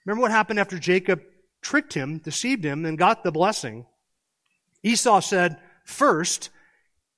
Remember 0.04 0.20
what 0.20 0.32
happened 0.32 0.60
after 0.60 0.78
Jacob 0.78 1.22
tricked 1.62 1.94
him, 1.94 2.18
deceived 2.18 2.62
him, 2.62 2.84
and 2.84 2.98
got 2.98 3.24
the 3.24 3.32
blessing? 3.32 3.86
Esau 4.82 5.20
said, 5.20 5.56
First, 5.86 6.50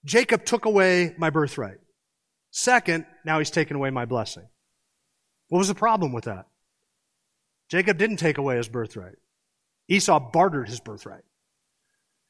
Jacob 0.05 0.45
took 0.45 0.67
away 0.67 1.17
my 1.19 1.31
birthright. 1.31 1.79
Second, 2.53 3.07
now 3.25 3.41
he's 3.41 3.51
taken 3.51 3.75
away 3.75 3.91
my 3.91 4.05
blessing. 4.05 4.47
What 5.53 5.59
was 5.59 5.69
the 5.69 5.75
problem 5.75 6.15
with 6.15 6.25
that? 6.25 6.47
Jacob 7.69 7.99
didn't 7.99 8.17
take 8.17 8.39
away 8.39 8.57
his 8.57 8.71
birthright. 8.71 9.17
Esau 9.87 10.19
bartered 10.33 10.67
his 10.67 10.81
birthright. 10.81 11.25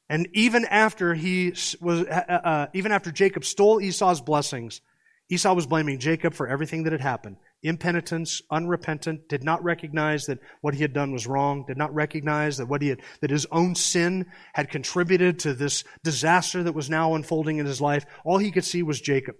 And 0.09 0.27
even 0.33 0.65
after 0.65 1.13
he 1.13 1.51
was, 1.79 2.01
uh, 2.01 2.39
uh, 2.43 2.67
even 2.73 2.91
after 2.91 3.13
Jacob 3.13 3.45
stole 3.45 3.79
Esau's 3.79 4.19
blessings, 4.19 4.81
Esau 5.29 5.53
was 5.53 5.65
blaming 5.65 5.99
Jacob 5.99 6.33
for 6.33 6.49
everything 6.49 6.83
that 6.83 6.91
had 6.91 6.99
happened. 6.99 7.37
Impenitence, 7.61 8.41
unrepentant, 8.51 9.29
did 9.29 9.41
not 9.41 9.63
recognize 9.63 10.25
that 10.25 10.39
what 10.59 10.73
he 10.73 10.81
had 10.81 10.91
done 10.91 11.13
was 11.13 11.25
wrong, 11.25 11.63
did 11.65 11.77
not 11.77 11.95
recognize 11.95 12.57
that 12.57 12.67
what 12.67 12.81
he 12.81 12.89
had, 12.89 12.99
that 13.21 13.31
his 13.31 13.47
own 13.53 13.73
sin 13.73 14.25
had 14.51 14.69
contributed 14.69 15.39
to 15.39 15.53
this 15.53 15.85
disaster 16.03 16.61
that 16.63 16.75
was 16.75 16.89
now 16.89 17.15
unfolding 17.15 17.59
in 17.59 17.65
his 17.65 17.79
life. 17.79 18.05
All 18.25 18.37
he 18.37 18.51
could 18.51 18.65
see 18.65 18.83
was 18.83 18.99
Jacob. 18.99 19.37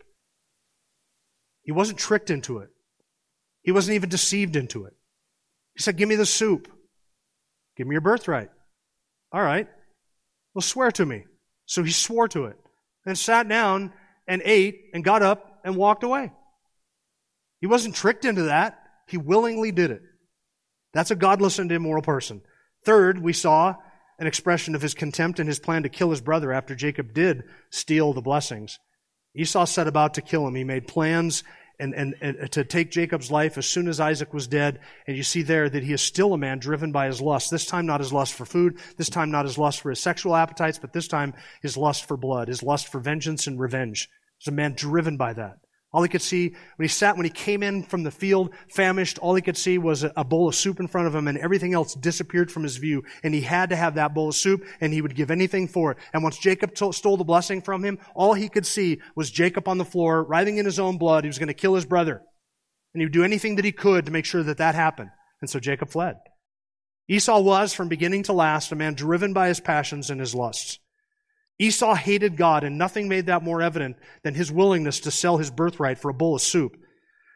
He 1.64 1.74
wasn't 1.74 2.00
tricked 2.00 2.30
into 2.30 2.60
it. 2.60 2.70
He 3.64 3.72
wasn't 3.72 3.96
even 3.96 4.10
deceived 4.10 4.56
into 4.56 4.86
it. 4.86 4.94
He 5.76 5.82
said, 5.82 5.98
Give 5.98 6.08
me 6.08 6.16
the 6.16 6.26
soup. 6.26 6.68
Give 7.76 7.88
me 7.88 7.94
your 7.94 8.02
birthright. 8.02 8.50
All 9.32 9.42
right. 9.42 9.68
Well, 10.54 10.62
swear 10.62 10.92
to 10.92 11.06
me. 11.06 11.26
So 11.66 11.82
he 11.82 11.92
swore 11.92 12.28
to 12.30 12.46
it 12.46 12.58
and 13.06 13.18
sat 13.18 13.48
down 13.48 13.94
and 14.28 14.42
ate 14.46 14.92
and 14.94 15.04
got 15.04 15.24
up 15.24 15.62
and 15.64 15.76
walked 15.76 16.04
away. 16.04 16.32
He 17.60 17.68
wasn't 17.68 17.96
tricked 17.96 18.26
into 18.26 18.44
that. 18.44 18.80
He 19.08 19.18
willingly 19.18 19.72
did 19.72 19.92
it. 19.92 20.02
That's 20.94 21.12
a 21.12 21.16
godless 21.16 21.60
and 21.60 21.72
immoral 21.72 22.04
person. 22.04 22.42
Third, 22.86 23.20
we 23.20 23.34
saw 23.34 23.76
an 24.20 24.28
expression 24.28 24.76
of 24.76 24.82
his 24.82 24.94
contempt 24.94 25.40
and 25.40 25.48
his 25.48 25.60
plan 25.60 25.84
to 25.84 25.90
kill 25.90 26.12
his 26.12 26.22
brother 26.22 26.52
after 26.52 26.76
Jacob 26.76 27.14
did 27.14 27.44
steal 27.72 28.14
the 28.14 28.22
blessings. 28.22 28.78
Esau 29.36 29.66
set 29.66 29.88
about 29.88 30.14
to 30.16 30.22
kill 30.22 30.46
him. 30.46 30.56
He 30.56 30.64
made 30.64 30.88
plans 30.88 31.44
and, 31.80 31.94
and, 31.94 32.16
and, 32.22 32.52
to 32.52 32.64
take 32.64 32.92
Jacob's 32.92 33.32
life 33.32 33.58
as 33.58 33.66
soon 33.66 33.88
as 33.88 34.00
Isaac 34.00 34.34
was 34.34 34.48
dead. 34.48 34.80
And 35.08 35.18
you 35.18 35.24
see 35.24 35.42
there 35.42 35.70
that 35.70 35.84
he 35.84 35.94
is 35.94 36.02
still 36.02 36.34
a 36.34 36.38
man 36.38 36.60
driven 36.60 36.92
by 36.92 37.08
his 37.08 37.22
lust. 37.22 37.52
This 37.52 37.66
time 37.66 37.86
not 37.86 38.00
his 38.00 38.14
lust 38.14 38.34
for 38.34 38.46
food, 38.46 38.80
this 38.98 39.10
time 39.10 39.32
not 39.32 39.46
his 39.46 39.58
lust 39.58 39.82
for 39.82 39.90
his 39.90 40.00
sexual 40.00 40.36
appetites, 40.36 40.78
but 40.78 40.94
this 40.94 41.08
time 41.08 41.34
his 41.62 41.78
lust 41.78 42.08
for 42.08 42.18
blood, 42.18 42.48
his 42.48 42.64
lust 42.64 42.88
for 42.88 43.00
vengeance 43.00 43.48
and 43.48 43.60
revenge. 43.60 44.10
He's 44.38 44.48
a 44.48 44.56
man 44.56 44.74
driven 44.74 45.18
by 45.18 45.34
that. 45.34 45.58
All 45.94 46.02
he 46.02 46.10
could 46.10 46.24
see 46.24 46.56
when 46.76 46.84
he 46.84 46.88
sat, 46.88 47.16
when 47.16 47.26
he 47.26 47.30
came 47.30 47.62
in 47.62 47.84
from 47.84 48.02
the 48.02 48.10
field, 48.10 48.54
famished, 48.68 49.20
all 49.20 49.36
he 49.36 49.44
could 49.44 49.56
see 49.56 49.78
was 49.78 50.04
a 50.04 50.24
bowl 50.24 50.48
of 50.48 50.56
soup 50.56 50.80
in 50.80 50.88
front 50.88 51.08
of 51.08 51.14
him 51.14 51.28
and 51.28 51.38
everything 51.38 51.76
else 51.76 51.94
disappeared 51.94 52.52
from 52.52 52.64
his 52.64 52.78
view. 52.78 53.04
And 53.22 53.34
he 53.34 53.42
had 53.42 53.70
to 53.70 53.76
have 53.76 53.96
that 53.96 54.16
bowl 54.16 54.30
of 54.30 54.36
soup 54.36 54.66
and 54.82 54.92
he 54.92 55.02
would 55.02 55.16
give 55.16 55.30
anything 55.30 55.68
for 55.68 55.92
it. 55.92 56.00
And 56.12 56.24
once 56.24 56.40
Jacob 56.40 56.76
stole 56.76 57.18
the 57.18 57.24
blessing 57.24 57.62
from 57.62 57.86
him, 57.86 58.00
all 58.16 58.34
he 58.34 58.50
could 58.50 58.66
see 58.66 59.02
was 59.16 59.30
Jacob 59.30 59.68
on 59.68 59.78
the 59.78 59.86
floor, 59.86 60.24
writhing 60.24 60.58
in 60.58 60.66
his 60.66 60.80
own 60.80 60.98
blood. 60.98 61.24
He 61.24 61.30
was 61.30 61.38
going 61.38 61.48
to 61.48 61.54
kill 61.54 61.76
his 61.76 61.86
brother. 61.86 62.24
And 62.94 63.02
he 63.02 63.06
would 63.06 63.14
do 63.14 63.24
anything 63.24 63.58
that 63.58 63.66
he 63.66 63.72
could 63.72 64.06
to 64.06 64.12
make 64.12 64.26
sure 64.26 64.44
that 64.44 64.58
that 64.58 64.74
happened. 64.74 65.12
And 65.42 65.50
so 65.50 65.60
Jacob 65.60 65.90
fled. 65.90 66.16
Esau 67.08 67.40
was, 67.42 67.74
from 67.74 67.88
beginning 67.90 68.24
to 68.24 68.34
last, 68.34 68.72
a 68.72 68.76
man 68.76 68.94
driven 68.94 69.34
by 69.34 69.50
his 69.50 69.60
passions 69.60 70.10
and 70.10 70.20
his 70.20 70.34
lusts. 70.34 70.80
Esau 71.64 71.96
hated 71.96 72.36
God, 72.36 72.64
and 72.64 72.78
nothing 72.78 73.08
made 73.08 73.28
that 73.28 73.42
more 73.42 73.62
evident 73.62 73.96
than 74.24 74.36
his 74.36 74.52
willingness 74.52 75.00
to 75.02 75.12
sell 75.12 75.38
his 75.38 75.50
birthright 75.50 75.98
for 75.98 76.10
a 76.10 76.14
bowl 76.14 76.36
of 76.36 76.42
soup. 76.42 76.76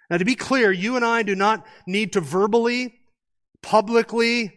Now, 0.10 0.18
to 0.18 0.26
be 0.26 0.36
clear, 0.36 0.72
you 0.72 0.96
and 0.98 1.06
I 1.06 1.24
do 1.24 1.36
not 1.36 1.66
need 1.86 2.14
to 2.14 2.22
verbally, 2.22 3.00
publicly, 3.62 4.54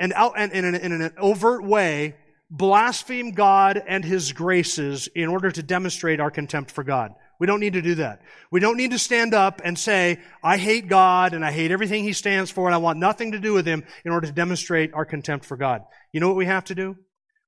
and, 0.00 0.12
out, 0.14 0.32
and 0.36 0.50
in, 0.52 0.64
an, 0.64 0.74
in 0.74 0.92
an 0.92 1.12
overt 1.18 1.64
way 1.64 2.16
blaspheme 2.50 3.32
God 3.32 3.82
and 3.86 4.04
his 4.04 4.32
graces 4.32 5.08
in 5.14 5.28
order 5.28 5.50
to 5.50 5.62
demonstrate 5.62 6.20
our 6.20 6.30
contempt 6.30 6.70
for 6.70 6.84
God. 6.84 7.12
We 7.40 7.46
don't 7.46 7.60
need 7.60 7.72
to 7.72 7.82
do 7.82 7.94
that. 7.96 8.20
We 8.50 8.60
don't 8.60 8.76
need 8.76 8.90
to 8.90 8.98
stand 8.98 9.32
up 9.32 9.62
and 9.64 9.78
say, 9.78 10.20
I 10.44 10.58
hate 10.58 10.86
God 10.86 11.32
and 11.32 11.44
I 11.44 11.50
hate 11.50 11.70
everything 11.70 12.04
he 12.04 12.12
stands 12.12 12.50
for 12.50 12.66
and 12.66 12.74
I 12.74 12.78
want 12.78 12.98
nothing 12.98 13.32
to 13.32 13.38
do 13.38 13.54
with 13.54 13.66
him 13.66 13.84
in 14.04 14.12
order 14.12 14.26
to 14.26 14.32
demonstrate 14.32 14.92
our 14.92 15.06
contempt 15.06 15.46
for 15.46 15.56
God. 15.56 15.82
You 16.12 16.20
know 16.20 16.28
what 16.28 16.36
we 16.36 16.46
have 16.46 16.64
to 16.64 16.74
do? 16.74 16.96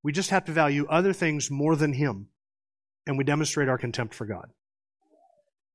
We 0.04 0.12
just 0.12 0.30
have 0.30 0.44
to 0.44 0.52
value 0.52 0.86
other 0.88 1.14
things 1.14 1.50
more 1.50 1.74
than 1.74 1.94
Him, 1.94 2.28
and 3.06 3.16
we 3.16 3.24
demonstrate 3.24 3.70
our 3.70 3.78
contempt 3.78 4.14
for 4.14 4.26
God. 4.26 4.50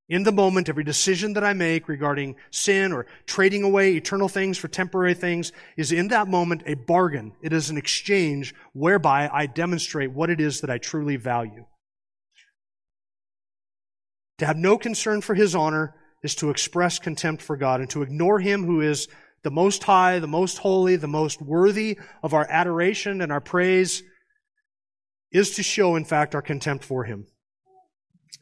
In 0.07 0.23
the 0.23 0.31
moment, 0.31 0.69
every 0.69 0.83
decision 0.83 1.33
that 1.33 1.43
I 1.43 1.53
make 1.53 1.87
regarding 1.87 2.35
sin 2.51 2.91
or 2.91 3.07
trading 3.25 3.63
away 3.63 3.93
eternal 3.93 4.29
things 4.29 4.57
for 4.57 4.67
temporary 4.67 5.15
things 5.15 5.51
is 5.77 5.91
in 5.91 6.07
that 6.09 6.27
moment 6.27 6.63
a 6.67 6.75
bargain. 6.75 7.33
It 7.41 7.53
is 7.53 7.69
an 7.69 7.77
exchange 7.77 8.53
whereby 8.73 9.29
I 9.31 9.47
demonstrate 9.47 10.11
what 10.11 10.29
it 10.29 10.39
is 10.39 10.61
that 10.61 10.69
I 10.69 10.77
truly 10.77 11.15
value. 11.15 11.65
To 14.37 14.45
have 14.45 14.57
no 14.57 14.77
concern 14.77 15.21
for 15.21 15.33
His 15.33 15.55
honor 15.55 15.95
is 16.23 16.35
to 16.35 16.49
express 16.49 16.99
contempt 16.99 17.41
for 17.41 17.57
God 17.57 17.81
and 17.81 17.89
to 17.91 18.03
ignore 18.03 18.39
Him 18.39 18.65
who 18.65 18.81
is 18.81 19.07
the 19.43 19.51
most 19.51 19.83
high, 19.83 20.19
the 20.19 20.27
most 20.27 20.59
holy, 20.59 20.97
the 20.97 21.07
most 21.07 21.41
worthy 21.41 21.97
of 22.21 22.33
our 22.33 22.47
adoration 22.49 23.21
and 23.21 23.31
our 23.31 23.41
praise 23.41 24.03
is 25.31 25.51
to 25.51 25.63
show, 25.63 25.95
in 25.95 26.05
fact, 26.05 26.35
our 26.35 26.41
contempt 26.41 26.83
for 26.83 27.03
him. 27.03 27.27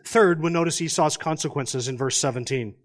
Third, 0.05 0.41
we'll 0.41 0.51
notice 0.51 0.81
Esau's 0.81 1.17
consequences 1.17 1.87
in 1.87 1.97
verse 1.97 2.17
17. 2.17 2.75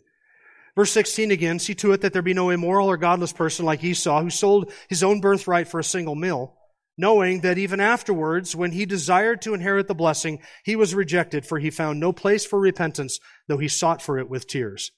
Verse 0.75 0.91
16 0.91 1.31
again, 1.31 1.59
see 1.59 1.75
to 1.75 1.93
it 1.93 2.01
that 2.01 2.13
there 2.13 2.23
be 2.23 2.35
no 2.35 2.51
immoral 2.51 2.89
or 2.89 2.97
godless 2.97 3.33
person 3.33 3.67
like 3.67 3.85
Esau 3.85 4.23
who 4.23 4.31
sold 4.31 4.73
his 4.89 5.03
own 5.03 5.21
birthright 5.21 5.69
for 5.69 5.79
a 5.79 5.85
single 5.85 6.15
meal, 6.15 6.57
knowing 6.97 7.43
that 7.43 7.59
even 7.59 7.79
afterwards, 7.79 8.57
when 8.57 8.73
he 8.73 8.87
desired 8.87 9.43
to 9.43 9.55
inherit 9.55 9.87
the 9.87 9.95
blessing, 9.95 10.41
he 10.65 10.75
was 10.75 10.95
rejected, 10.95 11.45
for 11.45 11.59
he 11.59 11.71
found 11.71 12.01
no 12.01 12.13
place 12.13 12.47
for 12.47 12.59
repentance, 12.59 13.21
though 13.49 13.59
he 13.59 13.69
sought 13.69 14.01
for 14.01 14.19
it 14.19 14.31
with 14.31 14.47
tears. 14.47 14.93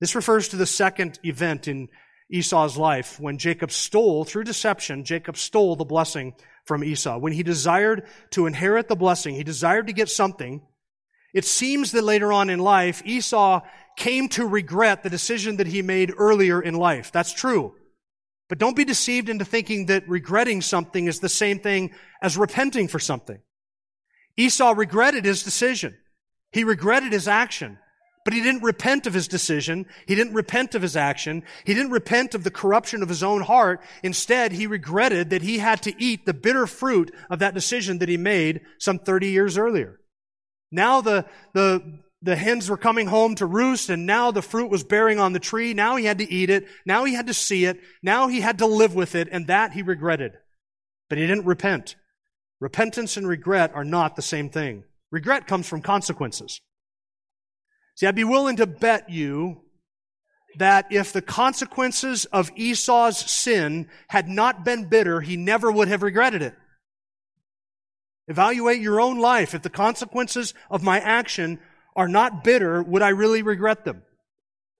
This 0.00 0.14
refers 0.14 0.48
to 0.48 0.56
the 0.56 0.66
second 0.66 1.18
event 1.24 1.68
in 1.68 1.88
Esau's 2.30 2.76
life 2.76 3.18
when 3.20 3.38
Jacob 3.38 3.70
stole, 3.70 4.24
through 4.24 4.44
deception, 4.44 5.04
Jacob 5.04 5.36
stole 5.36 5.76
the 5.76 5.84
blessing 5.84 6.34
from 6.68 6.84
Esau. 6.84 7.18
When 7.18 7.32
he 7.32 7.42
desired 7.42 8.06
to 8.30 8.46
inherit 8.46 8.86
the 8.86 8.94
blessing, 8.94 9.34
he 9.34 9.42
desired 9.42 9.88
to 9.88 9.92
get 9.94 10.10
something. 10.10 10.60
It 11.34 11.44
seems 11.44 11.92
that 11.92 12.04
later 12.04 12.32
on 12.32 12.50
in 12.50 12.58
life, 12.58 13.02
Esau 13.04 13.62
came 13.96 14.28
to 14.28 14.46
regret 14.46 15.02
the 15.02 15.10
decision 15.10 15.56
that 15.56 15.66
he 15.66 15.82
made 15.82 16.12
earlier 16.16 16.60
in 16.60 16.74
life. 16.74 17.10
That's 17.10 17.32
true. 17.32 17.74
But 18.48 18.58
don't 18.58 18.76
be 18.76 18.84
deceived 18.84 19.28
into 19.28 19.44
thinking 19.44 19.86
that 19.86 20.08
regretting 20.08 20.62
something 20.62 21.06
is 21.06 21.20
the 21.20 21.28
same 21.28 21.58
thing 21.58 21.90
as 22.22 22.36
repenting 22.36 22.86
for 22.86 22.98
something. 22.98 23.40
Esau 24.36 24.72
regretted 24.76 25.24
his 25.24 25.42
decision. 25.42 25.96
He 26.52 26.64
regretted 26.64 27.12
his 27.12 27.28
action. 27.28 27.78
But 28.28 28.34
he 28.34 28.42
didn't 28.42 28.62
repent 28.62 29.06
of 29.06 29.14
his 29.14 29.26
decision. 29.26 29.86
He 30.06 30.14
didn't 30.14 30.34
repent 30.34 30.74
of 30.74 30.82
his 30.82 30.96
action. 30.98 31.42
He 31.64 31.72
didn't 31.72 31.92
repent 31.92 32.34
of 32.34 32.44
the 32.44 32.50
corruption 32.50 33.02
of 33.02 33.08
his 33.08 33.22
own 33.22 33.40
heart. 33.40 33.80
Instead, 34.02 34.52
he 34.52 34.66
regretted 34.66 35.30
that 35.30 35.40
he 35.40 35.56
had 35.56 35.80
to 35.84 35.94
eat 35.98 36.26
the 36.26 36.34
bitter 36.34 36.66
fruit 36.66 37.10
of 37.30 37.38
that 37.38 37.54
decision 37.54 38.00
that 38.00 38.08
he 38.10 38.18
made 38.18 38.60
some 38.78 38.98
30 38.98 39.28
years 39.28 39.56
earlier. 39.56 39.98
Now 40.70 41.00
the, 41.00 41.24
the, 41.54 42.00
the 42.20 42.36
hens 42.36 42.68
were 42.68 42.76
coming 42.76 43.06
home 43.06 43.34
to 43.36 43.46
roost 43.46 43.88
and 43.88 44.04
now 44.04 44.30
the 44.30 44.42
fruit 44.42 44.70
was 44.70 44.84
bearing 44.84 45.18
on 45.18 45.32
the 45.32 45.40
tree. 45.40 45.72
Now 45.72 45.96
he 45.96 46.04
had 46.04 46.18
to 46.18 46.30
eat 46.30 46.50
it. 46.50 46.68
Now 46.84 47.06
he 47.06 47.14
had 47.14 47.28
to 47.28 47.32
see 47.34 47.64
it. 47.64 47.80
Now 48.02 48.28
he 48.28 48.42
had 48.42 48.58
to 48.58 48.66
live 48.66 48.94
with 48.94 49.14
it 49.14 49.28
and 49.32 49.46
that 49.46 49.72
he 49.72 49.80
regretted. 49.80 50.32
But 51.08 51.16
he 51.16 51.26
didn't 51.26 51.46
repent. 51.46 51.96
Repentance 52.60 53.16
and 53.16 53.26
regret 53.26 53.72
are 53.74 53.86
not 53.86 54.16
the 54.16 54.20
same 54.20 54.50
thing. 54.50 54.84
Regret 55.10 55.46
comes 55.46 55.66
from 55.66 55.80
consequences. 55.80 56.60
See, 57.98 58.06
I'd 58.06 58.14
be 58.14 58.22
willing 58.22 58.54
to 58.58 58.66
bet 58.68 59.10
you 59.10 59.60
that 60.56 60.86
if 60.92 61.12
the 61.12 61.20
consequences 61.20 62.26
of 62.26 62.52
Esau's 62.54 63.18
sin 63.18 63.88
had 64.06 64.28
not 64.28 64.64
been 64.64 64.84
bitter, 64.84 65.20
he 65.20 65.36
never 65.36 65.68
would 65.68 65.88
have 65.88 66.04
regretted 66.04 66.40
it. 66.40 66.54
Evaluate 68.28 68.80
your 68.80 69.00
own 69.00 69.18
life. 69.18 69.52
If 69.52 69.62
the 69.62 69.68
consequences 69.68 70.54
of 70.70 70.84
my 70.84 71.00
action 71.00 71.58
are 71.96 72.06
not 72.06 72.44
bitter, 72.44 72.84
would 72.84 73.02
I 73.02 73.08
really 73.08 73.42
regret 73.42 73.84
them? 73.84 74.04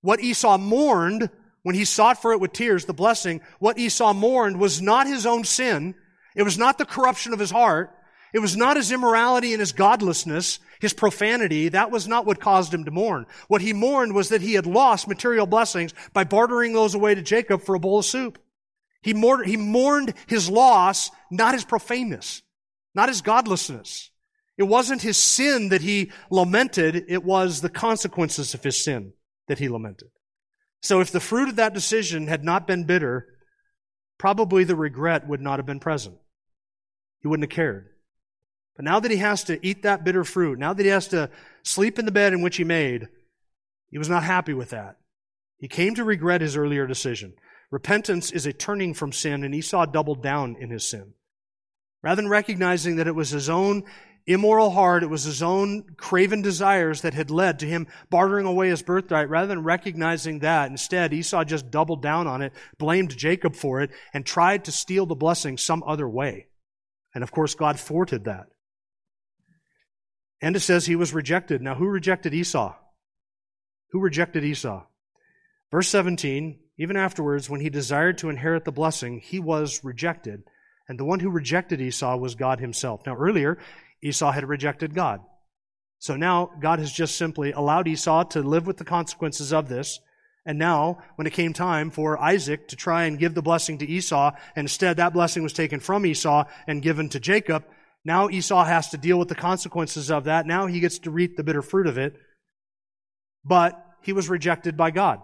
What 0.01 0.21
Esau 0.21 0.57
mourned 0.57 1.29
when 1.65 1.75
he 1.75 1.85
sought 1.85 2.23
for 2.23 2.33
it 2.33 2.41
with 2.41 2.53
tears, 2.53 2.85
the 2.85 2.93
blessing, 2.93 3.41
what 3.59 3.79
Esau 3.79 4.13
mourned 4.13 4.61
was 4.61 4.81
not 4.81 5.09
his 5.09 5.27
own 5.27 5.43
sin. 5.43 5.97
It 6.37 6.45
was 6.45 6.57
not 6.57 6.79
the 6.79 6.87
corruption 6.87 7.33
of 7.33 7.41
his 7.41 7.51
heart. 7.51 7.93
It 8.33 8.39
was 8.39 8.57
not 8.57 8.77
his 8.77 8.93
immorality 8.93 9.55
and 9.55 9.61
his 9.61 9.73
godlessness, 9.73 10.61
his 10.81 10.93
profanity. 10.93 11.69
That 11.69 11.91
was 11.91 12.07
not 12.07 12.27
what 12.27 12.41
caused 12.41 12.73
him 12.73 12.85
to 12.85 12.91
mourn. 12.91 13.27
What 13.49 13.63
he 13.63 13.73
mourned 13.73 14.15
was 14.15 14.31
that 14.31 14.43
he 14.43 14.55
had 14.55 14.67
lost 14.67 15.09
material 15.09 15.47
blessings 15.47 15.95
by 16.13 16.25
bartering 16.25 16.73
those 16.73 16.95
away 16.95 17.15
to 17.15 17.23
Jacob 17.23 17.63
for 17.63 17.75
a 17.75 17.81
bowl 17.81 17.99
of 17.99 18.05
soup. 18.05 18.39
He 19.03 19.15
mourned, 19.15 19.47
he 19.47 19.57
mourned 19.57 20.15
his 20.27 20.51
loss, 20.51 21.11
not 21.31 21.55
his 21.55 21.65
profaneness, 21.65 22.43
not 22.95 23.09
his 23.09 23.23
godlessness. 23.23 24.11
It 24.57 24.65
wasn't 24.65 25.03
his 25.03 25.17
sin 25.17 25.69
that 25.69 25.83
he 25.83 26.11
lamented, 26.31 27.05
it 27.09 27.25
was 27.25 27.61
the 27.61 27.69
consequences 27.69 28.55
of 28.55 28.65
his 28.65 28.83
sin 28.83 29.13
that 29.47 29.61
he 29.61 29.69
lamented. 29.69 30.09
So 30.83 31.01
if 31.01 31.11
the 31.13 31.21
fruit 31.21 31.49
of 31.49 31.57
that 31.57 31.75
decision 31.75 32.27
had 32.27 32.45
not 32.45 32.67
been 32.67 32.85
bitter, 32.85 33.27
probably 34.19 34.65
the 34.65 34.77
regret 34.77 35.29
would 35.29 35.41
not 35.41 35.59
have 35.59 35.67
been 35.67 35.81
present. 35.81 36.17
He 37.21 37.29
wouldn't 37.29 37.51
have 37.51 37.57
cared. 37.57 37.89
But 38.79 38.85
now 38.85 39.01
that 39.01 39.11
he 39.11 39.17
has 39.17 39.43
to 39.45 39.59
eat 39.67 39.83
that 39.83 40.05
bitter 40.05 40.23
fruit, 40.23 40.57
now 40.57 40.73
that 40.73 40.85
he 40.85 40.89
has 40.89 41.09
to 41.09 41.31
sleep 41.65 41.99
in 41.99 42.05
the 42.05 42.13
bed 42.13 42.33
in 42.33 42.43
which 42.43 42.59
he 42.59 42.65
made, 42.65 43.09
he 43.91 43.99
was 43.99 44.09
not 44.09 44.23
happy 44.23 44.55
with 44.55 44.71
that. 44.71 44.99
He 45.59 45.67
came 45.67 45.97
to 45.97 46.05
regret 46.05 46.43
his 46.43 46.57
earlier 46.57 46.87
decision. 46.87 47.35
Repentance 47.73 48.31
is 48.31 48.47
a 48.47 48.53
turning 48.53 48.95
from 48.95 49.11
sin, 49.11 49.43
and 49.43 49.53
Esau 49.53 49.85
doubled 49.87 50.23
down 50.23 50.55
in 50.61 50.71
his 50.71 50.89
sin. 50.89 51.15
Rather 52.05 52.23
than 52.23 52.31
recognizing 52.31 52.95
that 52.97 53.09
it 53.09 53.17
was 53.17 53.31
his 53.31 53.51
own 53.51 53.83
immoral 54.29 54.71
heart, 54.71 55.03
it 55.03 55.11
was 55.11 55.25
his 55.25 55.43
own 55.43 55.83
craven 55.97 56.41
desires 56.41 57.01
that 57.01 57.15
had 57.15 57.33
led 57.33 57.59
to 57.59 57.67
him 57.67 57.89
bartering 58.11 58.47
away 58.47 58.69
his 58.69 58.83
birthright. 58.83 59.29
Rather 59.29 59.49
than 59.49 59.65
recognizing 59.65 60.39
that, 60.39 60.71
instead, 60.71 61.13
Esau 61.13 61.43
just 61.43 61.73
doubled 61.73 62.01
down 62.01 62.29
on 62.29 62.43
it, 62.43 62.53
blamed 62.79 63.17
Jacob 63.17 63.57
for 63.57 63.81
it, 63.81 63.91
and 64.15 64.25
tried 64.25 64.65
to 64.67 64.71
steal 64.71 65.05
the 65.05 65.17
blessing 65.17 65.59
some 65.59 65.83
other 65.85 66.09
way. 66.09 66.47
And 67.13 67.25
of 67.25 67.33
course, 67.33 67.57
God 67.57 67.81
thwarted 67.81 68.23
that. 68.27 68.47
And 70.41 70.55
it 70.57 70.61
says 70.61 70.87
he 70.87 70.97
was 70.97 71.13
rejected. 71.13 71.63
Now, 71.63 71.75
who 71.75 71.87
rejected 71.87 72.35
Esau? 72.35 72.75
Who 73.91 74.01
rejected 74.01 74.45
Esau? 74.45 74.85
Verse 75.71 75.89
17, 75.89 76.59
even 76.79 76.97
afterwards, 76.97 77.51
when 77.51 77.61
he 77.61 77.71
desired 77.71 78.19
to 78.19 78.31
inherit 78.31 78.65
the 78.65 78.73
blessing, 78.73 79.19
he 79.19 79.41
was 79.41 79.83
rejected. 79.83 80.43
And 80.89 80.99
the 80.99 81.05
one 81.05 81.21
who 81.21 81.29
rejected 81.29 81.81
Esau 81.81 82.17
was 82.17 82.35
God 82.35 82.61
himself. 82.61 83.05
Now, 83.05 83.17
earlier, 83.17 83.59
Esau 84.03 84.31
had 84.31 84.49
rejected 84.49 84.95
God. 84.95 85.21
So 85.99 86.17
now 86.17 86.51
God 86.61 86.79
has 86.79 86.93
just 86.93 87.17
simply 87.17 87.53
allowed 87.53 87.89
Esau 87.89 88.25
to 88.25 88.43
live 88.43 88.67
with 88.67 88.77
the 88.77 88.85
consequences 88.85 89.53
of 89.53 89.69
this. 89.69 90.01
And 90.47 90.59
now, 90.59 90.99
when 91.17 91.27
it 91.27 91.33
came 91.33 91.53
time 91.53 91.91
for 91.91 92.19
Isaac 92.19 92.69
to 92.69 92.77
try 92.77 93.05
and 93.05 93.19
give 93.19 93.35
the 93.35 93.43
blessing 93.43 93.79
to 93.79 93.87
Esau, 93.87 94.31
instead 94.57 94.97
that 94.97 95.13
blessing 95.13 95.43
was 95.43 95.53
taken 95.53 95.81
from 95.81 96.07
Esau 96.07 96.45
and 96.67 96.81
given 96.81 97.09
to 97.11 97.21
Jacob, 97.21 97.65
now 98.05 98.29
Esau 98.29 98.65
has 98.65 98.91
to 98.91 98.97
deal 98.97 99.19
with 99.19 99.29
the 99.29 99.35
consequences 99.35 100.11
of 100.11 100.25
that. 100.25 100.47
Now 100.47 100.67
he 100.67 100.81
gets 100.81 101.01
to 101.01 101.11
reap 101.11 101.37
the 101.37 101.43
bitter 101.43 101.63
fruit 101.63 101.87
of 101.87 101.99
it. 101.99 102.15
But 103.45 103.83
he 104.03 104.13
was 104.13 104.29
rejected 104.29 104.77
by 104.77 104.91
God. 104.91 105.21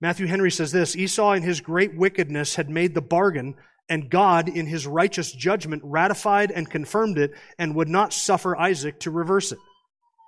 Matthew 0.00 0.26
Henry 0.26 0.50
says 0.50 0.72
this 0.72 0.96
Esau, 0.96 1.32
in 1.32 1.42
his 1.42 1.60
great 1.60 1.96
wickedness, 1.96 2.54
had 2.54 2.70
made 2.70 2.94
the 2.94 3.00
bargain 3.00 3.56
and 3.88 4.10
God, 4.10 4.48
in 4.48 4.66
his 4.66 4.86
righteous 4.86 5.32
judgment, 5.32 5.82
ratified 5.84 6.50
and 6.50 6.68
confirmed 6.68 7.16
it 7.16 7.32
and 7.58 7.74
would 7.74 7.88
not 7.88 8.12
suffer 8.12 8.56
Isaac 8.56 9.00
to 9.00 9.10
reverse 9.10 9.50
it. 9.50 9.58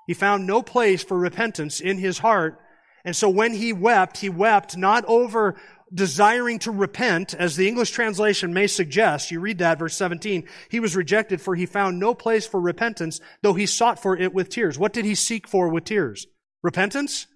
He 0.07 0.15
found 0.15 0.47
no 0.47 0.63
place 0.63 1.05
for 1.05 1.19
repentance 1.19 1.79
in 1.81 1.99
his 1.99 2.19
heart. 2.19 2.59
And 3.05 3.15
so 3.15 3.29
when 3.29 3.53
he 3.55 3.73
wept, 3.73 4.19
he 4.19 4.29
wept 4.29 4.77
not 4.77 5.05
over 5.05 5.57
desiring 5.93 6.59
to 6.61 6.71
repent, 6.71 7.35
as 7.35 7.57
the 7.57 7.69
English 7.69 7.91
translation 7.91 8.53
may 8.53 8.67
suggest. 8.67 9.31
You 9.31 9.41
read 9.41 9.59
that, 9.59 9.79
verse 9.79 9.97
17. 9.97 10.49
He 10.69 10.81
was 10.81 10.97
rejected 10.97 11.41
for 11.41 11.55
he 11.55 11.67
found 11.67 11.99
no 11.99 12.15
place 12.15 12.47
for 12.47 12.61
repentance, 12.61 13.21
though 13.43 13.55
he 13.55 13.67
sought 13.67 14.01
for 14.01 14.17
it 14.17 14.33
with 14.33 14.49
tears. 14.49 14.79
What 14.79 14.93
did 14.93 15.05
he 15.05 15.15
seek 15.15 15.49
for 15.49 15.69
with 15.69 15.85
tears? 15.85 16.27
Repentance? 16.63 17.27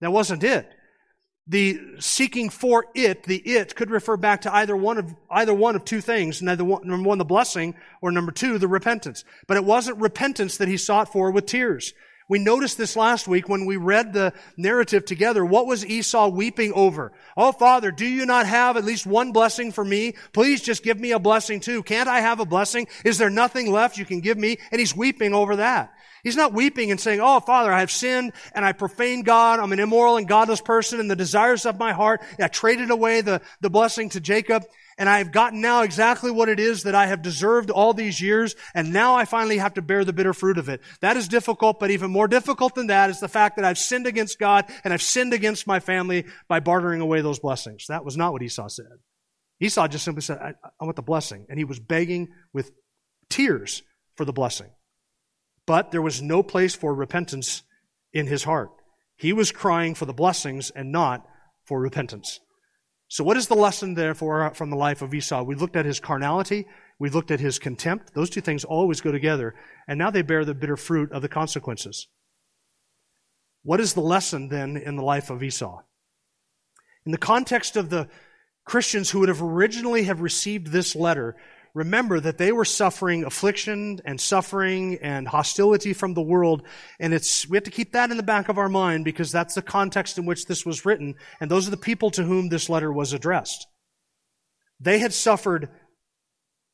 That 0.00 0.12
wasn't 0.12 0.44
it 0.44 0.68
the 1.50 1.80
seeking 1.98 2.48
for 2.48 2.86
it, 2.94 3.24
the 3.24 3.38
it, 3.38 3.74
could 3.74 3.90
refer 3.90 4.16
back 4.16 4.42
to 4.42 4.54
either 4.54 4.76
one 4.76 4.98
of, 4.98 5.12
either 5.32 5.52
one 5.52 5.74
of 5.74 5.84
two 5.84 6.00
things. 6.00 6.40
Neither 6.40 6.64
one, 6.64 6.86
number 6.86 7.08
one, 7.08 7.18
the 7.18 7.24
blessing, 7.24 7.74
or 8.00 8.12
number 8.12 8.30
two, 8.30 8.56
the 8.56 8.68
repentance. 8.68 9.24
But 9.48 9.56
it 9.56 9.64
wasn't 9.64 9.98
repentance 9.98 10.58
that 10.58 10.68
he 10.68 10.76
sought 10.76 11.12
for 11.12 11.32
with 11.32 11.46
tears. 11.46 11.92
We 12.30 12.38
noticed 12.38 12.78
this 12.78 12.94
last 12.94 13.26
week 13.26 13.48
when 13.48 13.66
we 13.66 13.76
read 13.76 14.12
the 14.12 14.32
narrative 14.56 15.04
together. 15.04 15.44
What 15.44 15.66
was 15.66 15.84
Esau 15.84 16.28
weeping 16.28 16.72
over? 16.74 17.10
Oh, 17.36 17.50
Father, 17.50 17.90
do 17.90 18.06
you 18.06 18.24
not 18.24 18.46
have 18.46 18.76
at 18.76 18.84
least 18.84 19.04
one 19.04 19.32
blessing 19.32 19.72
for 19.72 19.84
me? 19.84 20.14
Please 20.32 20.62
just 20.62 20.84
give 20.84 21.00
me 21.00 21.10
a 21.10 21.18
blessing 21.18 21.58
too. 21.58 21.82
Can't 21.82 22.08
I 22.08 22.20
have 22.20 22.38
a 22.38 22.46
blessing? 22.46 22.86
Is 23.04 23.18
there 23.18 23.30
nothing 23.30 23.72
left 23.72 23.98
you 23.98 24.04
can 24.04 24.20
give 24.20 24.38
me? 24.38 24.58
And 24.70 24.78
he's 24.78 24.94
weeping 24.94 25.34
over 25.34 25.56
that. 25.56 25.92
He's 26.22 26.36
not 26.36 26.52
weeping 26.52 26.92
and 26.92 27.00
saying, 27.00 27.20
Oh, 27.20 27.40
Father, 27.40 27.72
I 27.72 27.80
have 27.80 27.90
sinned 27.90 28.32
and 28.54 28.64
I 28.64 28.74
profaned 28.74 29.24
God. 29.24 29.58
I'm 29.58 29.72
an 29.72 29.80
immoral 29.80 30.16
and 30.16 30.28
godless 30.28 30.60
person 30.60 31.00
and 31.00 31.10
the 31.10 31.16
desires 31.16 31.66
of 31.66 31.80
my 31.80 31.92
heart. 31.92 32.22
I 32.38 32.46
traded 32.46 32.90
away 32.90 33.22
the, 33.22 33.40
the 33.60 33.70
blessing 33.70 34.08
to 34.10 34.20
Jacob 34.20 34.62
and 35.00 35.08
I 35.08 35.18
have 35.18 35.32
gotten 35.32 35.62
now 35.62 35.80
exactly 35.80 36.30
what 36.30 36.50
it 36.50 36.60
is 36.60 36.82
that 36.82 36.94
I 36.94 37.06
have 37.06 37.22
deserved 37.22 37.70
all 37.70 37.94
these 37.94 38.20
years 38.20 38.54
and 38.74 38.92
now 38.92 39.16
I 39.16 39.24
finally 39.24 39.56
have 39.56 39.74
to 39.74 39.82
bear 39.82 40.04
the 40.04 40.12
bitter 40.12 40.34
fruit 40.34 40.58
of 40.58 40.68
it. 40.68 40.82
That 41.00 41.16
is 41.16 41.26
difficult, 41.26 41.80
but 41.80 41.90
even 41.90 42.10
more 42.10 42.28
difficult 42.28 42.74
than 42.74 42.88
that 42.88 43.08
is 43.08 43.18
the 43.18 43.26
fact 43.26 43.56
that 43.56 43.64
I've 43.64 43.78
sinned 43.78 44.06
against 44.06 44.38
God 44.38 44.66
and 44.84 44.92
I've 44.92 45.00
sinned 45.00 45.32
against 45.32 45.66
my 45.66 45.80
family 45.80 46.26
by 46.48 46.60
bartering 46.60 47.00
away 47.00 47.22
those 47.22 47.38
blessings. 47.38 47.86
That 47.88 48.04
was 48.04 48.18
not 48.18 48.32
what 48.32 48.42
Esau 48.42 48.68
said. 48.68 48.98
Esau 49.58 49.88
just 49.88 50.04
simply 50.04 50.20
said, 50.20 50.36
I, 50.36 50.54
I 50.78 50.84
want 50.84 50.96
the 50.96 51.02
blessing. 51.02 51.46
And 51.48 51.58
he 51.58 51.64
was 51.64 51.80
begging 51.80 52.28
with 52.52 52.70
tears 53.30 53.82
for 54.16 54.26
the 54.26 54.34
blessing. 54.34 54.68
But 55.66 55.92
there 55.92 56.02
was 56.02 56.20
no 56.20 56.42
place 56.42 56.74
for 56.74 56.94
repentance 56.94 57.62
in 58.12 58.26
his 58.26 58.44
heart. 58.44 58.70
He 59.16 59.32
was 59.32 59.50
crying 59.50 59.94
for 59.94 60.04
the 60.04 60.12
blessings 60.12 60.70
and 60.70 60.92
not 60.92 61.26
for 61.64 61.80
repentance. 61.80 62.40
So, 63.10 63.24
what 63.24 63.36
is 63.36 63.48
the 63.48 63.56
lesson, 63.56 63.94
therefore, 63.94 64.44
uh, 64.44 64.50
from 64.50 64.70
the 64.70 64.76
life 64.76 65.02
of 65.02 65.12
Esau? 65.12 65.42
We 65.42 65.56
looked 65.56 65.74
at 65.74 65.84
his 65.84 65.98
carnality, 65.98 66.68
we 67.00 67.10
looked 67.10 67.32
at 67.32 67.40
his 67.40 67.58
contempt. 67.58 68.14
Those 68.14 68.30
two 68.30 68.40
things 68.40 68.62
always 68.62 69.00
go 69.00 69.10
together, 69.10 69.56
and 69.88 69.98
now 69.98 70.12
they 70.12 70.22
bear 70.22 70.44
the 70.44 70.54
bitter 70.54 70.76
fruit 70.76 71.10
of 71.10 71.20
the 71.20 71.28
consequences. 71.28 72.06
What 73.64 73.80
is 73.80 73.94
the 73.94 74.00
lesson, 74.00 74.48
then, 74.48 74.76
in 74.76 74.94
the 74.94 75.02
life 75.02 75.28
of 75.28 75.42
Esau? 75.42 75.82
In 77.04 77.10
the 77.10 77.18
context 77.18 77.76
of 77.76 77.90
the 77.90 78.08
Christians 78.64 79.10
who 79.10 79.18
would 79.18 79.28
have 79.28 79.42
originally 79.42 80.04
have 80.04 80.20
received 80.20 80.68
this 80.68 80.94
letter, 80.94 81.36
remember 81.74 82.20
that 82.20 82.38
they 82.38 82.52
were 82.52 82.64
suffering 82.64 83.24
affliction 83.24 84.00
and 84.04 84.20
suffering 84.20 84.98
and 85.02 85.28
hostility 85.28 85.92
from 85.92 86.14
the 86.14 86.22
world. 86.22 86.62
And 86.98 87.14
it's, 87.14 87.48
we 87.48 87.56
have 87.56 87.64
to 87.64 87.70
keep 87.70 87.92
that 87.92 88.10
in 88.10 88.16
the 88.16 88.22
back 88.22 88.48
of 88.48 88.58
our 88.58 88.68
mind 88.68 89.04
because 89.04 89.30
that's 89.30 89.54
the 89.54 89.62
context 89.62 90.18
in 90.18 90.26
which 90.26 90.46
this 90.46 90.66
was 90.66 90.84
written. 90.84 91.14
And 91.40 91.50
those 91.50 91.68
are 91.68 91.72
the 91.72 91.76
people 91.76 92.10
to 92.12 92.24
whom 92.24 92.48
this 92.48 92.68
letter 92.68 92.92
was 92.92 93.12
addressed. 93.12 93.66
They 94.80 94.98
had 94.98 95.12
suffered 95.12 95.68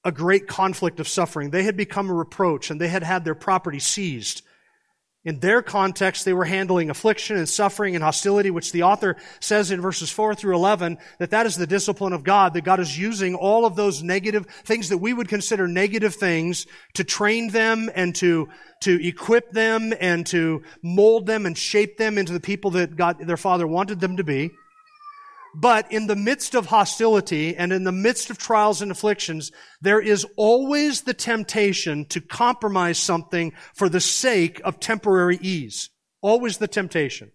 a 0.04 0.12
great 0.12 0.46
conflict 0.46 1.00
of 1.00 1.08
suffering. 1.08 1.50
They 1.50 1.64
had 1.64 1.76
become 1.76 2.08
a 2.08 2.14
reproach 2.14 2.70
and 2.70 2.80
they 2.80 2.88
had 2.88 3.02
had 3.02 3.24
their 3.24 3.34
property 3.34 3.80
seized. 3.80 4.42
In 5.26 5.40
their 5.40 5.60
context, 5.60 6.24
they 6.24 6.32
were 6.32 6.44
handling 6.44 6.88
affliction 6.88 7.36
and 7.36 7.48
suffering 7.48 7.96
and 7.96 8.04
hostility, 8.04 8.48
which 8.48 8.70
the 8.70 8.84
author 8.84 9.16
says 9.40 9.72
in 9.72 9.80
verses 9.80 10.08
4 10.08 10.36
through 10.36 10.54
11 10.54 10.98
that 11.18 11.30
that 11.30 11.46
is 11.46 11.56
the 11.56 11.66
discipline 11.66 12.12
of 12.12 12.22
God, 12.22 12.54
that 12.54 12.62
God 12.62 12.78
is 12.78 12.96
using 12.96 13.34
all 13.34 13.66
of 13.66 13.74
those 13.74 14.04
negative 14.04 14.46
things 14.64 14.88
that 14.90 14.98
we 14.98 15.12
would 15.12 15.26
consider 15.26 15.66
negative 15.66 16.14
things 16.14 16.68
to 16.94 17.02
train 17.02 17.50
them 17.50 17.90
and 17.92 18.14
to, 18.14 18.48
to 18.82 19.04
equip 19.04 19.50
them 19.50 19.92
and 19.98 20.24
to 20.28 20.62
mold 20.80 21.26
them 21.26 21.44
and 21.44 21.58
shape 21.58 21.96
them 21.96 22.18
into 22.18 22.32
the 22.32 22.38
people 22.38 22.70
that 22.70 22.94
God, 22.94 23.18
their 23.18 23.36
Father 23.36 23.66
wanted 23.66 23.98
them 23.98 24.18
to 24.18 24.24
be. 24.24 24.52
But 25.58 25.90
in 25.90 26.06
the 26.06 26.16
midst 26.16 26.54
of 26.54 26.66
hostility 26.66 27.56
and 27.56 27.72
in 27.72 27.84
the 27.84 27.90
midst 27.90 28.28
of 28.28 28.36
trials 28.36 28.82
and 28.82 28.90
afflictions, 28.90 29.52
there 29.80 30.02
is 30.02 30.26
always 30.36 31.00
the 31.00 31.14
temptation 31.14 32.04
to 32.10 32.20
compromise 32.20 32.98
something 32.98 33.54
for 33.74 33.88
the 33.88 34.00
sake 34.00 34.60
of 34.64 34.80
temporary 34.80 35.38
ease. 35.40 35.88
Always 36.20 36.58
the 36.58 36.68
temptation. 36.68 37.32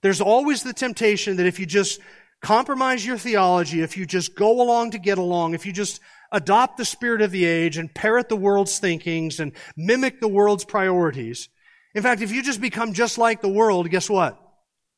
There's 0.00 0.20
always 0.20 0.62
the 0.62 0.72
temptation 0.72 1.38
that 1.38 1.46
if 1.46 1.58
you 1.58 1.66
just 1.66 1.98
compromise 2.40 3.04
your 3.04 3.18
theology, 3.18 3.80
if 3.80 3.96
you 3.96 4.06
just 4.06 4.36
go 4.36 4.62
along 4.62 4.92
to 4.92 4.98
get 5.00 5.18
along, 5.18 5.54
if 5.54 5.66
you 5.66 5.72
just 5.72 5.98
adopt 6.30 6.76
the 6.76 6.84
spirit 6.84 7.20
of 7.20 7.32
the 7.32 7.46
age 7.46 7.78
and 7.78 7.92
parrot 7.92 8.28
the 8.28 8.36
world's 8.36 8.78
thinkings 8.78 9.40
and 9.40 9.50
mimic 9.76 10.20
the 10.20 10.28
world's 10.28 10.64
priorities, 10.64 11.48
in 11.96 12.02
fact, 12.04 12.22
if 12.22 12.30
you 12.30 12.44
just 12.44 12.60
become 12.60 12.92
just 12.92 13.18
like 13.18 13.42
the 13.42 13.48
world, 13.48 13.90
guess 13.90 14.08
what? 14.08 14.38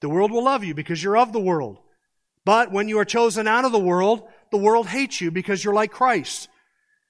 The 0.03 0.11
world 0.11 0.33
will 0.33 0.45
love 0.45 0.65
you 0.65 0.75
because 0.75 1.03
you're 1.03 1.17
of 1.17 1.33
the 1.33 1.41
world. 1.41 1.79
But 2.47 2.71
when 2.71 2.87
you 2.87 3.01
are 3.01 3.05
chosen 3.05 3.49
out 3.49 3.65
of 3.65 3.73
the 3.73 3.79
world, 3.81 4.23
the 4.53 4.57
world 4.57 4.87
hates 4.87 5.21
you 5.21 5.33
because 5.33 5.65
you're 5.65 5.75
like 5.75 5.91
Christ. 5.91 6.49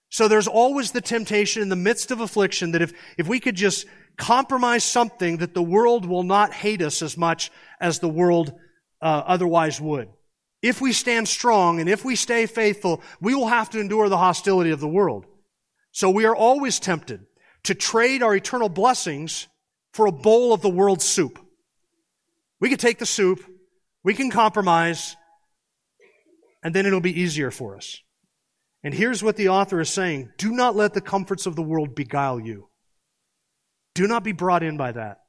So 0.09 0.29
there's 0.29 0.49
always 0.49 0.93
the 0.93 1.03
temptation 1.03 1.61
in 1.61 1.69
the 1.69 1.77
midst 1.77 2.11
of 2.11 2.23
affliction 2.23 2.73
that 2.73 2.81
if, 2.81 2.95
if 3.19 3.29
we 3.29 3.39
could 3.39 3.55
just 3.55 3.87
compromise 4.17 4.83
something 4.83 5.37
that 5.37 5.53
the 5.53 5.63
world 5.63 6.07
will 6.07 6.23
not 6.23 6.55
hate 6.55 6.81
us 6.81 7.03
as 7.03 7.19
much 7.19 7.51
as 7.79 7.99
the 7.99 8.09
world 8.09 8.55
uh, 9.03 9.25
otherwise 9.27 9.79
would. 9.79 10.09
If 10.63 10.81
we 10.81 10.95
stand 10.95 11.29
strong 11.29 11.81
and 11.81 11.89
if 11.89 12.03
we 12.03 12.17
stay 12.17 12.47
faithful, 12.47 13.03
we 13.21 13.35
will 13.35 13.49
have 13.49 13.69
to 13.71 13.81
endure 13.81 14.09
the 14.09 14.17
hostility 14.17 14.71
of 14.71 14.81
the 14.81 14.89
world. 14.89 15.27
So 15.93 16.09
we 16.09 16.25
are 16.25 16.35
always 16.35 16.81
tempted 16.81 17.27
to 17.65 17.75
trade 17.75 18.23
our 18.23 18.35
eternal 18.35 18.71
blessings 18.71 19.49
for 19.93 20.07
a 20.07 20.13
bowl 20.13 20.55
of 20.55 20.63
the 20.63 20.71
world's 20.71 21.05
soup. 21.05 21.39
We 22.59 22.71
could 22.71 22.81
take 22.81 22.99
the 22.99 23.05
soup, 23.05 23.45
we 24.03 24.15
can 24.15 24.31
compromise, 24.31 25.15
and 26.67 26.75
then 26.75 26.85
it'll 26.85 27.01
be 27.01 27.21
easier 27.21 27.53
for 27.53 27.77
us. 27.77 28.03
And 28.83 28.93
here's 28.93 29.23
what 29.23 29.37
the 29.37 29.51
author 29.51 29.79
is 29.81 29.89
saying 29.89 30.33
Do 30.37 30.51
not 30.51 30.75
let 30.75 30.95
the 30.95 31.01
comforts 31.01 31.47
of 31.47 31.55
the 31.55 31.63
world 31.63 31.95
beguile 31.95 32.41
you. 32.41 32.67
Do 33.95 34.09
not 34.09 34.25
be 34.25 34.33
brought 34.33 34.65
in 34.65 34.77
by 34.77 34.91
that. 34.91 35.21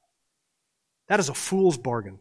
That 1.10 1.20
is 1.20 1.30
a 1.30 1.36
fool's 1.36 1.78
bargain. 1.78 2.18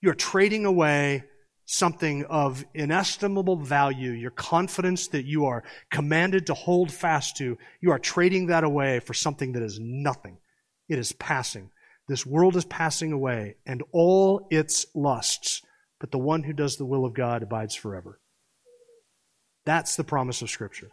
You're 0.00 0.14
trading 0.14 0.64
away 0.64 1.24
something 1.66 2.24
of 2.24 2.64
inestimable 2.72 3.56
value, 3.56 4.12
your 4.12 4.30
confidence 4.30 5.08
that 5.08 5.26
you 5.26 5.44
are 5.44 5.62
commanded 5.90 6.46
to 6.46 6.54
hold 6.54 6.90
fast 6.90 7.36
to. 7.36 7.58
You 7.82 7.90
are 7.90 7.98
trading 7.98 8.46
that 8.46 8.64
away 8.64 9.00
for 9.00 9.12
something 9.12 9.52
that 9.52 9.62
is 9.62 9.78
nothing. 9.78 10.38
It 10.88 10.98
is 10.98 11.12
passing. 11.12 11.68
This 12.08 12.24
world 12.24 12.56
is 12.56 12.64
passing 12.64 13.12
away, 13.12 13.56
and 13.66 13.82
all 13.92 14.46
its 14.50 14.86
lusts 14.94 15.60
but 16.02 16.10
the 16.10 16.18
one 16.18 16.42
who 16.42 16.52
does 16.52 16.76
the 16.76 16.84
will 16.84 17.04
of 17.04 17.14
God 17.14 17.44
abides 17.44 17.76
forever. 17.76 18.18
That's 19.64 19.94
the 19.94 20.02
promise 20.02 20.42
of 20.42 20.50
Scripture. 20.50 20.88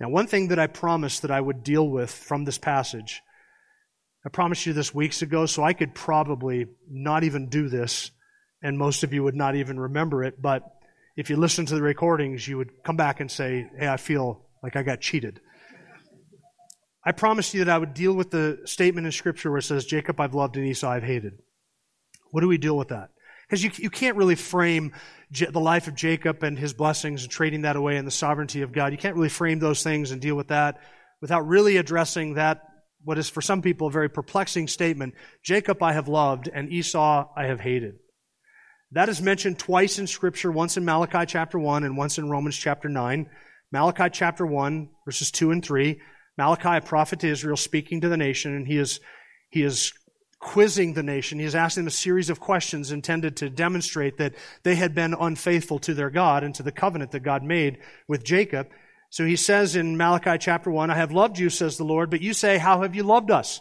Now, 0.00 0.08
one 0.08 0.26
thing 0.26 0.48
that 0.48 0.58
I 0.58 0.68
promised 0.68 1.20
that 1.20 1.30
I 1.30 1.38
would 1.38 1.62
deal 1.62 1.86
with 1.86 2.10
from 2.10 2.46
this 2.46 2.56
passage, 2.56 3.20
I 4.24 4.30
promised 4.30 4.64
you 4.64 4.72
this 4.72 4.94
weeks 4.94 5.20
ago, 5.20 5.44
so 5.44 5.62
I 5.62 5.74
could 5.74 5.94
probably 5.94 6.64
not 6.90 7.24
even 7.24 7.50
do 7.50 7.68
this, 7.68 8.10
and 8.62 8.78
most 8.78 9.04
of 9.04 9.12
you 9.12 9.22
would 9.22 9.34
not 9.34 9.54
even 9.54 9.78
remember 9.78 10.24
it, 10.24 10.40
but 10.40 10.62
if 11.14 11.28
you 11.28 11.36
listen 11.36 11.66
to 11.66 11.74
the 11.74 11.82
recordings, 11.82 12.48
you 12.48 12.56
would 12.56 12.82
come 12.84 12.96
back 12.96 13.20
and 13.20 13.30
say, 13.30 13.68
Hey, 13.78 13.86
I 13.86 13.98
feel 13.98 14.46
like 14.62 14.76
I 14.76 14.82
got 14.82 15.02
cheated. 15.02 15.40
I 17.04 17.12
promised 17.12 17.52
you 17.52 17.62
that 17.62 17.74
I 17.74 17.76
would 17.76 17.92
deal 17.92 18.14
with 18.14 18.30
the 18.30 18.62
statement 18.64 19.04
in 19.04 19.12
Scripture 19.12 19.50
where 19.50 19.58
it 19.58 19.64
says, 19.64 19.84
Jacob 19.84 20.18
I've 20.18 20.34
loved 20.34 20.56
and 20.56 20.66
Esau 20.66 20.88
I've 20.88 21.02
hated. 21.02 21.34
What 22.30 22.40
do 22.40 22.48
we 22.48 22.56
deal 22.56 22.78
with 22.78 22.88
that? 22.88 23.10
Because 23.46 23.62
you, 23.62 23.70
you 23.76 23.90
can't 23.90 24.16
really 24.16 24.34
frame 24.34 24.92
J- 25.30 25.46
the 25.46 25.60
life 25.60 25.88
of 25.88 25.94
Jacob 25.94 26.42
and 26.42 26.58
his 26.58 26.72
blessings 26.72 27.22
and 27.22 27.30
trading 27.30 27.62
that 27.62 27.76
away 27.76 27.96
in 27.96 28.04
the 28.04 28.10
sovereignty 28.10 28.62
of 28.62 28.72
God. 28.72 28.92
You 28.92 28.98
can't 28.98 29.16
really 29.16 29.28
frame 29.28 29.58
those 29.58 29.82
things 29.82 30.10
and 30.10 30.20
deal 30.20 30.34
with 30.34 30.48
that 30.48 30.80
without 31.20 31.46
really 31.46 31.76
addressing 31.76 32.34
that, 32.34 32.62
what 33.02 33.18
is 33.18 33.30
for 33.30 33.40
some 33.40 33.62
people 33.62 33.86
a 33.86 33.90
very 33.90 34.08
perplexing 34.08 34.68
statement 34.68 35.14
Jacob 35.42 35.82
I 35.82 35.92
have 35.92 36.08
loved 36.08 36.48
and 36.52 36.70
Esau 36.70 37.28
I 37.36 37.46
have 37.46 37.60
hated. 37.60 37.94
That 38.92 39.08
is 39.08 39.20
mentioned 39.20 39.58
twice 39.58 39.98
in 39.98 40.06
Scripture, 40.06 40.52
once 40.52 40.76
in 40.76 40.84
Malachi 40.84 41.26
chapter 41.26 41.58
1 41.58 41.84
and 41.84 41.96
once 41.96 42.18
in 42.18 42.30
Romans 42.30 42.56
chapter 42.56 42.88
9. 42.88 43.28
Malachi 43.72 44.08
chapter 44.12 44.46
1, 44.46 44.88
verses 45.04 45.30
2 45.32 45.50
and 45.50 45.64
3. 45.64 46.00
Malachi, 46.38 46.76
a 46.76 46.80
prophet 46.80 47.20
to 47.20 47.28
Israel, 47.28 47.56
speaking 47.56 48.00
to 48.02 48.08
the 48.08 48.16
nation, 48.16 48.54
and 48.54 48.66
he 48.68 48.78
is, 48.78 49.00
he 49.50 49.62
is 49.62 49.92
quizzing 50.38 50.94
the 50.94 51.02
nation. 51.02 51.38
He 51.38 51.44
is 51.44 51.54
asking 51.54 51.82
them 51.82 51.88
a 51.88 51.92
series 51.92 52.30
of 52.30 52.40
questions 52.40 52.92
intended 52.92 53.36
to 53.36 53.50
demonstrate 53.50 54.18
that 54.18 54.34
they 54.62 54.74
had 54.74 54.94
been 54.94 55.14
unfaithful 55.18 55.78
to 55.80 55.94
their 55.94 56.10
God 56.10 56.44
and 56.44 56.54
to 56.56 56.62
the 56.62 56.72
covenant 56.72 57.12
that 57.12 57.20
God 57.20 57.42
made 57.42 57.78
with 58.08 58.24
Jacob. 58.24 58.68
So 59.10 59.24
he 59.24 59.36
says 59.36 59.76
in 59.76 59.96
Malachi 59.96 60.38
chapter 60.38 60.70
1, 60.70 60.90
I 60.90 60.96
have 60.96 61.12
loved 61.12 61.38
you, 61.38 61.48
says 61.48 61.76
the 61.76 61.84
Lord, 61.84 62.10
but 62.10 62.20
you 62.20 62.34
say, 62.34 62.58
How 62.58 62.82
have 62.82 62.94
you 62.94 63.02
loved 63.02 63.30
us? 63.30 63.60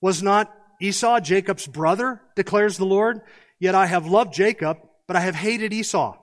Was 0.00 0.22
not 0.22 0.52
Esau 0.80 1.20
Jacob's 1.20 1.66
brother, 1.66 2.20
declares 2.36 2.76
the 2.76 2.86
Lord? 2.86 3.20
Yet 3.60 3.74
I 3.74 3.86
have 3.86 4.06
loved 4.06 4.34
Jacob, 4.34 4.78
but 5.06 5.16
I 5.16 5.20
have 5.20 5.34
hated 5.34 5.72
Esau. 5.72 6.16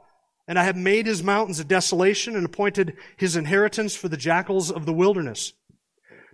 And 0.48 0.60
I 0.60 0.64
have 0.64 0.78
made 0.78 1.08
his 1.08 1.24
mountains 1.24 1.60
a 1.60 1.64
desolation 1.64 2.36
and 2.36 2.46
appointed 2.46 2.98
his 3.18 3.36
inheritance 3.36 3.96
for 3.96 4.10
the 4.10 4.18
jackals 4.18 4.70
of 4.70 4.86
the 4.86 4.94
wilderness. 4.94 5.54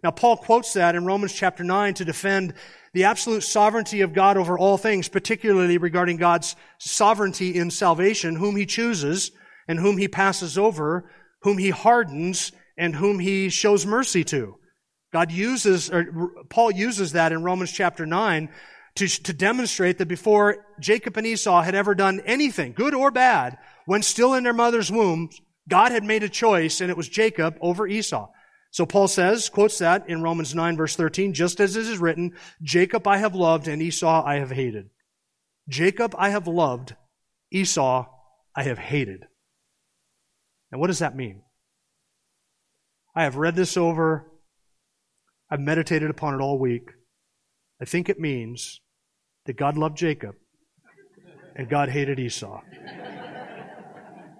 Now, 0.04 0.12
Paul 0.12 0.38
quotes 0.38 0.74
that 0.74 0.96
in 0.96 1.06
Romans 1.06 1.34
chapter 1.34 1.64
9 1.64 1.94
to 1.96 2.06
defend 2.06 2.56
the 2.94 3.06
absolute 3.06 3.44
sovereignty 3.44 4.02
of 4.02 4.14
God 4.14 4.38
over 4.38 4.58
all 4.58 4.78
things, 4.78 5.08
particularly 5.08 5.78
regarding 5.78 6.18
God's 6.18 6.56
sovereignty 6.78 7.56
in 7.56 7.72
salvation, 7.72 8.36
whom 8.36 8.56
he 8.56 8.66
chooses 8.66 9.32
and 9.68 9.80
whom 9.80 9.98
he 9.98 10.08
passes 10.08 10.58
over, 10.58 11.10
whom 11.42 11.58
he 11.58 11.70
hardens 11.70 12.52
and 12.78 12.96
whom 12.96 13.20
he 13.20 13.50
shows 13.50 13.86
mercy 13.86 14.24
to. 14.26 14.56
God 15.14 15.32
uses, 15.32 15.90
or 15.90 16.32
Paul 16.50 16.72
uses 16.72 17.14
that 17.14 17.32
in 17.32 17.44
Romans 17.44 17.72
chapter 17.72 18.06
9 18.06 18.50
to, 18.96 19.08
to 19.08 19.34
demonstrate 19.34 19.98
that 19.98 20.08
before 20.08 20.66
Jacob 20.80 21.18
and 21.18 21.28
Esau 21.28 21.62
had 21.62 21.76
ever 21.76 21.96
done 21.96 22.22
anything, 22.26 22.74
good 22.74 22.94
or 22.94 23.12
bad, 23.12 23.58
when 23.86 24.02
still 24.02 24.34
in 24.34 24.44
their 24.44 24.54
mother's 24.54 24.92
womb, 24.92 25.30
God 25.68 25.92
had 25.92 26.04
made 26.04 26.24
a 26.24 26.30
choice 26.30 26.82
and 26.82 26.90
it 26.90 26.98
was 26.98 27.08
Jacob 27.08 27.58
over 27.62 27.88
Esau. 27.88 28.30
So 28.72 28.86
Paul 28.86 29.10
says, 29.10 29.50
quotes 29.50 29.78
that 29.80 30.08
in 30.10 30.22
Romans 30.22 30.56
9 30.56 30.78
verse 30.78 30.96
13, 30.96 31.34
just 31.34 31.60
as 31.60 31.76
it 31.76 31.86
is 31.86 31.98
written, 31.98 32.34
Jacob 32.62 33.06
I 33.06 33.18
have 33.18 33.36
loved 33.36 33.68
and 33.68 33.82
Esau 33.82 34.24
I 34.26 34.36
have 34.36 34.52
hated. 34.52 34.90
Jacob 35.68 36.16
I 36.18 36.30
have 36.30 36.48
loved, 36.48 36.96
Esau 37.52 38.08
I 38.56 38.64
have 38.64 38.78
hated. 38.78 39.26
And 40.72 40.80
what 40.80 40.88
does 40.88 41.00
that 41.00 41.16
mean? 41.16 41.44
I 43.14 43.24
have 43.24 43.36
read 43.36 43.56
this 43.56 43.76
over. 43.76 44.32
I've 45.50 45.60
meditated 45.60 46.10
upon 46.10 46.34
it 46.34 46.42
all 46.42 46.58
week. 46.58 46.92
I 47.82 47.86
think 47.86 48.08
it 48.08 48.20
means 48.20 48.80
that 49.46 49.58
God 49.58 49.78
loved 49.78 49.98
Jacob 49.98 50.36
and 51.56 51.68
God 51.68 51.90
hated 51.90 52.20
Esau. 52.20 52.62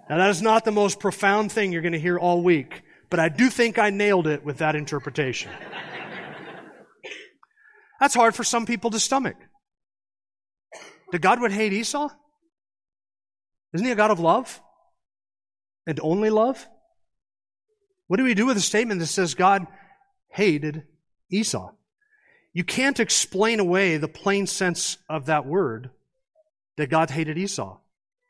Now, 0.08 0.18
that 0.18 0.30
is 0.30 0.42
not 0.42 0.64
the 0.64 0.72
most 0.72 1.00
profound 1.00 1.52
thing 1.52 1.72
you're 1.72 1.82
going 1.82 1.92
to 1.92 2.00
hear 2.00 2.18
all 2.18 2.42
week, 2.42 2.82
but 3.12 3.20
I 3.20 3.28
do 3.28 3.50
think 3.50 3.78
I 3.78 3.90
nailed 3.90 4.26
it 4.26 4.42
with 4.42 4.56
that 4.58 4.74
interpretation. 4.74 5.52
That's 8.00 8.14
hard 8.14 8.34
for 8.34 8.42
some 8.42 8.64
people 8.64 8.88
to 8.88 8.98
stomach. 8.98 9.36
That 11.10 11.18
God 11.18 11.38
would 11.42 11.52
hate 11.52 11.74
Esau? 11.74 12.08
Isn't 13.74 13.84
he 13.84 13.92
a 13.92 13.96
God 13.96 14.12
of 14.12 14.18
love? 14.18 14.62
And 15.86 16.00
only 16.00 16.30
love? 16.30 16.66
What 18.06 18.16
do 18.16 18.24
we 18.24 18.32
do 18.32 18.46
with 18.46 18.56
a 18.56 18.62
statement 18.62 19.00
that 19.00 19.08
says 19.08 19.34
God 19.34 19.66
hated 20.30 20.84
Esau? 21.28 21.70
You 22.54 22.64
can't 22.64 22.98
explain 22.98 23.60
away 23.60 23.98
the 23.98 24.08
plain 24.08 24.46
sense 24.46 24.96
of 25.10 25.26
that 25.26 25.44
word 25.44 25.90
that 26.78 26.88
God 26.88 27.10
hated 27.10 27.36
Esau. 27.36 27.76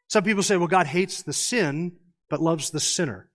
Some 0.09 0.25
people 0.25 0.43
say, 0.43 0.57
well, 0.57 0.67
God 0.67 0.89
hates 0.89 1.23
the 1.23 1.33
sin, 1.33 1.99
but 2.29 2.43
loves 2.43 2.71
the 2.71 2.81
sinner. 2.81 3.29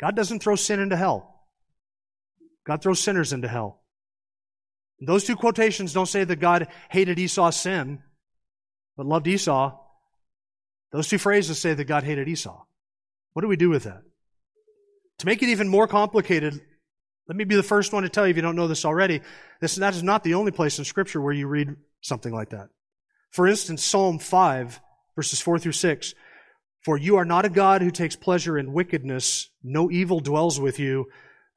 God 0.00 0.16
doesn't 0.16 0.42
throw 0.42 0.56
sin 0.56 0.80
into 0.80 0.96
hell. 0.96 1.44
God 2.66 2.82
throws 2.82 3.00
sinners 3.00 3.32
into 3.32 3.48
hell. 3.48 3.82
Those 5.00 5.24
two 5.24 5.36
quotations 5.36 5.92
don't 5.92 6.06
say 6.06 6.24
that 6.24 6.36
God 6.36 6.68
hated 6.90 7.18
Esau's 7.18 7.56
sin, 7.56 8.02
but 8.96 9.06
loved 9.06 9.26
Esau. 9.26 9.78
Those 10.92 11.08
two 11.08 11.18
phrases 11.18 11.58
say 11.58 11.74
that 11.74 11.84
God 11.84 12.04
hated 12.04 12.28
Esau. 12.28 12.64
What 13.32 13.42
do 13.42 13.48
we 13.48 13.56
do 13.56 13.70
with 13.70 13.84
that? 13.84 14.02
To 15.18 15.26
make 15.26 15.42
it 15.42 15.50
even 15.50 15.68
more 15.68 15.86
complicated, 15.86 16.60
let 17.28 17.36
me 17.36 17.44
be 17.44 17.54
the 17.54 17.62
first 17.62 17.92
one 17.92 18.02
to 18.02 18.08
tell 18.08 18.26
you 18.26 18.30
if 18.30 18.36
you 18.36 18.42
don't 18.42 18.56
know 18.56 18.68
this 18.68 18.84
already. 18.84 19.20
This, 19.60 19.76
that 19.76 19.94
is 19.94 20.02
not 20.02 20.24
the 20.24 20.34
only 20.34 20.50
place 20.50 20.78
in 20.78 20.84
Scripture 20.84 21.20
where 21.20 21.32
you 21.32 21.46
read 21.46 21.76
something 22.00 22.32
like 22.32 22.50
that. 22.50 22.68
For 23.30 23.46
instance, 23.46 23.84
Psalm 23.84 24.18
5, 24.18 24.80
verses 25.14 25.40
4 25.40 25.58
through 25.58 25.72
6. 25.72 26.14
For 26.84 26.96
you 26.96 27.16
are 27.16 27.24
not 27.24 27.44
a 27.44 27.50
God 27.50 27.82
who 27.82 27.90
takes 27.90 28.16
pleasure 28.16 28.58
in 28.58 28.72
wickedness. 28.72 29.50
No 29.62 29.90
evil 29.90 30.20
dwells 30.20 30.58
with 30.58 30.78
you. 30.78 31.06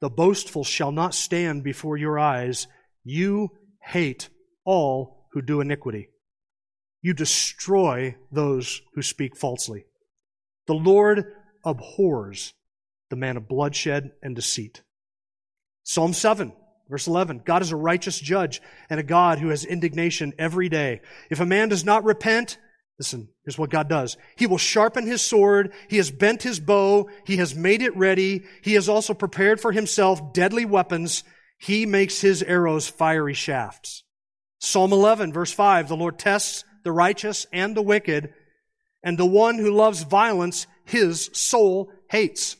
The 0.00 0.10
boastful 0.10 0.64
shall 0.64 0.92
not 0.92 1.14
stand 1.14 1.64
before 1.64 1.96
your 1.96 2.18
eyes. 2.18 2.66
You 3.04 3.50
hate 3.82 4.28
all 4.64 5.28
who 5.32 5.40
do 5.40 5.60
iniquity. 5.60 6.10
You 7.00 7.14
destroy 7.14 8.16
those 8.30 8.82
who 8.94 9.02
speak 9.02 9.36
falsely. 9.36 9.86
The 10.66 10.74
Lord 10.74 11.24
abhors 11.64 12.54
the 13.10 13.16
man 13.16 13.36
of 13.36 13.48
bloodshed 13.48 14.12
and 14.22 14.34
deceit. 14.34 14.82
Psalm 15.82 16.12
7, 16.12 16.52
verse 16.88 17.06
11. 17.06 17.42
God 17.44 17.62
is 17.62 17.72
a 17.72 17.76
righteous 17.76 18.18
judge 18.18 18.62
and 18.88 18.98
a 18.98 19.04
God 19.04 19.38
who 19.38 19.48
has 19.48 19.64
indignation 19.64 20.32
every 20.38 20.68
day. 20.68 21.00
If 21.30 21.40
a 21.40 21.46
man 21.46 21.68
does 21.68 21.84
not 21.84 22.04
repent, 22.04 22.58
listen, 22.98 23.28
here's 23.44 23.58
what 23.58 23.70
God 23.70 23.88
does. 23.88 24.16
He 24.36 24.46
will 24.46 24.58
sharpen 24.58 25.06
his 25.06 25.22
sword. 25.22 25.72
He 25.88 25.96
has 25.96 26.10
bent 26.10 26.42
his 26.42 26.60
bow. 26.60 27.08
He 27.24 27.36
has 27.38 27.54
made 27.54 27.82
it 27.82 27.96
ready. 27.96 28.44
He 28.62 28.74
has 28.74 28.88
also 28.88 29.14
prepared 29.14 29.60
for 29.60 29.72
himself 29.72 30.32
deadly 30.32 30.64
weapons. 30.64 31.24
He 31.58 31.86
makes 31.86 32.20
his 32.20 32.42
arrows 32.42 32.88
fiery 32.88 33.34
shafts. 33.34 34.04
Psalm 34.60 34.92
11, 34.92 35.32
verse 35.32 35.52
5. 35.52 35.88
The 35.88 35.96
Lord 35.96 36.18
tests 36.18 36.64
the 36.84 36.92
righteous 36.92 37.46
and 37.52 37.76
the 37.76 37.82
wicked, 37.82 38.32
and 39.02 39.18
the 39.18 39.26
one 39.26 39.58
who 39.58 39.70
loves 39.70 40.02
violence, 40.02 40.66
his 40.84 41.30
soul 41.32 41.90
hates. 42.10 42.56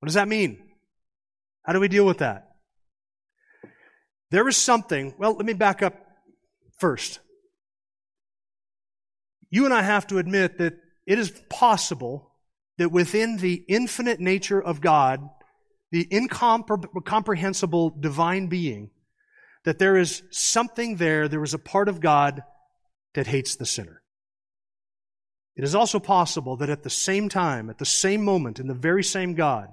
What 0.00 0.06
does 0.06 0.14
that 0.14 0.28
mean? 0.28 0.58
How 1.64 1.72
do 1.72 1.80
we 1.80 1.88
deal 1.88 2.04
with 2.04 2.18
that? 2.18 2.48
There 4.30 4.48
is 4.48 4.56
something, 4.56 5.14
well, 5.18 5.34
let 5.34 5.46
me 5.46 5.52
back 5.52 5.82
up 5.82 5.94
first. 6.78 7.20
You 9.52 9.66
and 9.66 9.74
I 9.74 9.82
have 9.82 10.06
to 10.06 10.16
admit 10.16 10.56
that 10.58 10.78
it 11.06 11.18
is 11.18 11.30
possible 11.50 12.32
that 12.78 12.90
within 12.90 13.36
the 13.36 13.62
infinite 13.68 14.18
nature 14.18 14.60
of 14.60 14.80
God, 14.80 15.28
the 15.90 16.08
incomprehensible 16.10 17.90
divine 17.90 18.46
being, 18.46 18.90
that 19.64 19.78
there 19.78 19.98
is 19.98 20.22
something 20.30 20.96
there, 20.96 21.28
there 21.28 21.44
is 21.44 21.52
a 21.52 21.58
part 21.58 21.90
of 21.90 22.00
God 22.00 22.42
that 23.12 23.26
hates 23.26 23.54
the 23.56 23.66
sinner. 23.66 24.02
It 25.54 25.64
is 25.64 25.74
also 25.74 26.00
possible 26.00 26.56
that 26.56 26.70
at 26.70 26.82
the 26.82 26.88
same 26.88 27.28
time, 27.28 27.68
at 27.68 27.76
the 27.76 27.84
same 27.84 28.24
moment, 28.24 28.58
in 28.58 28.68
the 28.68 28.74
very 28.74 29.04
same 29.04 29.34
God, 29.34 29.68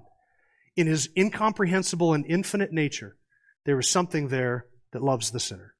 in 0.75 0.87
his 0.87 1.09
incomprehensible 1.15 2.13
and 2.13 2.25
infinite 2.25 2.73
nature, 2.73 3.15
there 3.65 3.79
is 3.79 3.89
something 3.89 4.27
there 4.27 4.65
that 4.91 5.01
loves 5.01 5.31
the 5.31 5.39
sinner. 5.39 5.73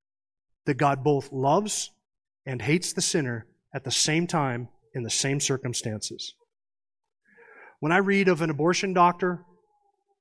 That 0.67 0.75
God 0.75 1.03
both 1.03 1.33
loves 1.33 1.91
and 2.45 2.62
hates 2.62 2.93
the 2.93 3.01
sinner 3.01 3.45
at 3.73 3.84
the 3.84 3.91
same 3.91 4.27
time 4.27 4.69
in 4.93 5.03
the 5.03 5.10
same 5.10 5.39
circumstances. 5.39 6.34
When 7.79 7.91
I 7.91 7.97
read 7.97 8.27
of 8.27 8.41
an 8.41 8.49
abortion 8.49 8.93
doctor 8.93 9.45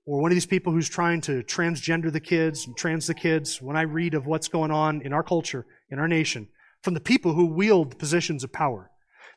or 0.06 0.20
one 0.20 0.30
of 0.30 0.36
these 0.36 0.46
people 0.46 0.72
who's 0.72 0.88
trying 0.88 1.20
to 1.22 1.42
transgender 1.42 2.12
the 2.12 2.20
kids 2.20 2.66
and 2.66 2.76
trans 2.76 3.06
the 3.06 3.14
kids, 3.14 3.60
when 3.60 3.76
I 3.76 3.82
read 3.82 4.14
of 4.14 4.26
what's 4.26 4.48
going 4.48 4.70
on 4.70 5.02
in 5.02 5.12
our 5.12 5.22
culture, 5.22 5.66
in 5.90 5.98
our 5.98 6.08
nation, 6.08 6.48
from 6.82 6.94
the 6.94 7.00
people 7.00 7.32
who 7.34 7.46
wield 7.46 7.98
positions 7.98 8.44
of 8.44 8.52
power, 8.52 8.90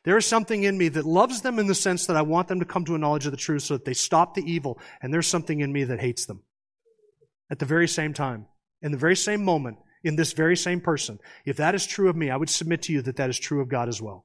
There 0.04 0.16
is 0.16 0.26
something 0.26 0.64
in 0.64 0.76
me 0.76 0.88
that 0.88 1.04
loves 1.04 1.42
them 1.42 1.58
in 1.58 1.68
the 1.68 1.74
sense 1.74 2.06
that 2.06 2.16
I 2.16 2.22
want 2.22 2.48
them 2.48 2.58
to 2.58 2.66
come 2.66 2.84
to 2.86 2.94
a 2.94 2.98
knowledge 2.98 3.26
of 3.26 3.30
the 3.30 3.36
truth 3.36 3.62
so 3.62 3.74
that 3.74 3.84
they 3.84 3.94
stop 3.94 4.34
the 4.34 4.42
evil. 4.42 4.80
And 5.00 5.14
there's 5.14 5.28
something 5.28 5.60
in 5.60 5.72
me 5.72 5.84
that 5.84 6.00
hates 6.00 6.26
them. 6.26 6.42
At 7.50 7.58
the 7.58 7.66
very 7.66 7.86
same 7.86 8.12
time, 8.12 8.46
in 8.80 8.90
the 8.92 8.98
very 8.98 9.14
same 9.14 9.44
moment, 9.44 9.78
in 10.04 10.16
this 10.16 10.32
very 10.32 10.56
same 10.56 10.80
person. 10.80 11.18
If 11.44 11.56
that 11.58 11.74
is 11.74 11.86
true 11.86 12.08
of 12.08 12.16
me, 12.16 12.30
I 12.30 12.36
would 12.36 12.50
submit 12.50 12.82
to 12.82 12.92
you 12.92 13.02
that 13.02 13.16
that 13.16 13.30
is 13.30 13.38
true 13.38 13.60
of 13.60 13.68
God 13.68 13.88
as 13.88 14.00
well. 14.00 14.24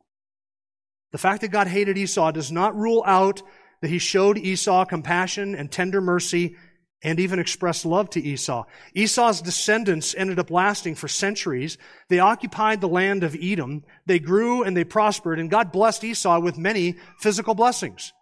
The 1.11 1.17
fact 1.17 1.41
that 1.41 1.49
God 1.49 1.67
hated 1.67 1.97
Esau 1.97 2.31
does 2.31 2.51
not 2.51 2.75
rule 2.75 3.03
out 3.05 3.41
that 3.81 3.89
he 3.89 3.99
showed 3.99 4.37
Esau 4.37 4.85
compassion 4.85 5.55
and 5.55 5.71
tender 5.71 6.01
mercy 6.01 6.55
and 7.03 7.19
even 7.19 7.39
expressed 7.39 7.85
love 7.85 8.09
to 8.11 8.21
Esau. 8.21 8.65
Esau's 8.93 9.41
descendants 9.41 10.15
ended 10.17 10.39
up 10.39 10.49
lasting 10.49 10.95
for 10.95 11.07
centuries. 11.07 11.77
They 12.09 12.19
occupied 12.19 12.81
the 12.81 12.87
land 12.87 13.23
of 13.23 13.37
Edom. 13.39 13.83
They 14.07 14.19
grew 14.19 14.63
and 14.63 14.75
they 14.75 14.83
prospered, 14.83 15.39
and 15.39 15.49
God 15.49 15.71
blessed 15.71 16.03
Esau 16.03 16.39
with 16.39 16.57
many 16.57 16.95
physical 17.19 17.53
blessings. 17.53 18.13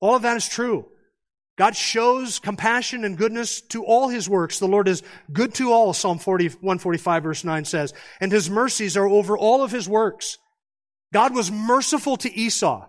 All 0.00 0.14
of 0.14 0.22
that 0.22 0.36
is 0.36 0.48
true. 0.48 0.86
God 1.58 1.74
shows 1.74 2.38
compassion 2.38 3.04
and 3.04 3.18
goodness 3.18 3.60
to 3.62 3.84
all 3.84 4.08
his 4.08 4.28
works. 4.28 4.60
The 4.60 4.68
Lord 4.68 4.86
is 4.86 5.02
good 5.32 5.54
to 5.54 5.72
all, 5.72 5.92
Psalm 5.92 6.18
40, 6.18 6.48
145 6.60 7.22
verse 7.24 7.44
9 7.44 7.64
says, 7.64 7.92
and 8.20 8.30
his 8.30 8.48
mercies 8.48 8.96
are 8.96 9.08
over 9.08 9.36
all 9.36 9.64
of 9.64 9.72
his 9.72 9.88
works. 9.88 10.38
God 11.12 11.34
was 11.34 11.50
merciful 11.50 12.16
to 12.18 12.32
Esau. 12.32 12.86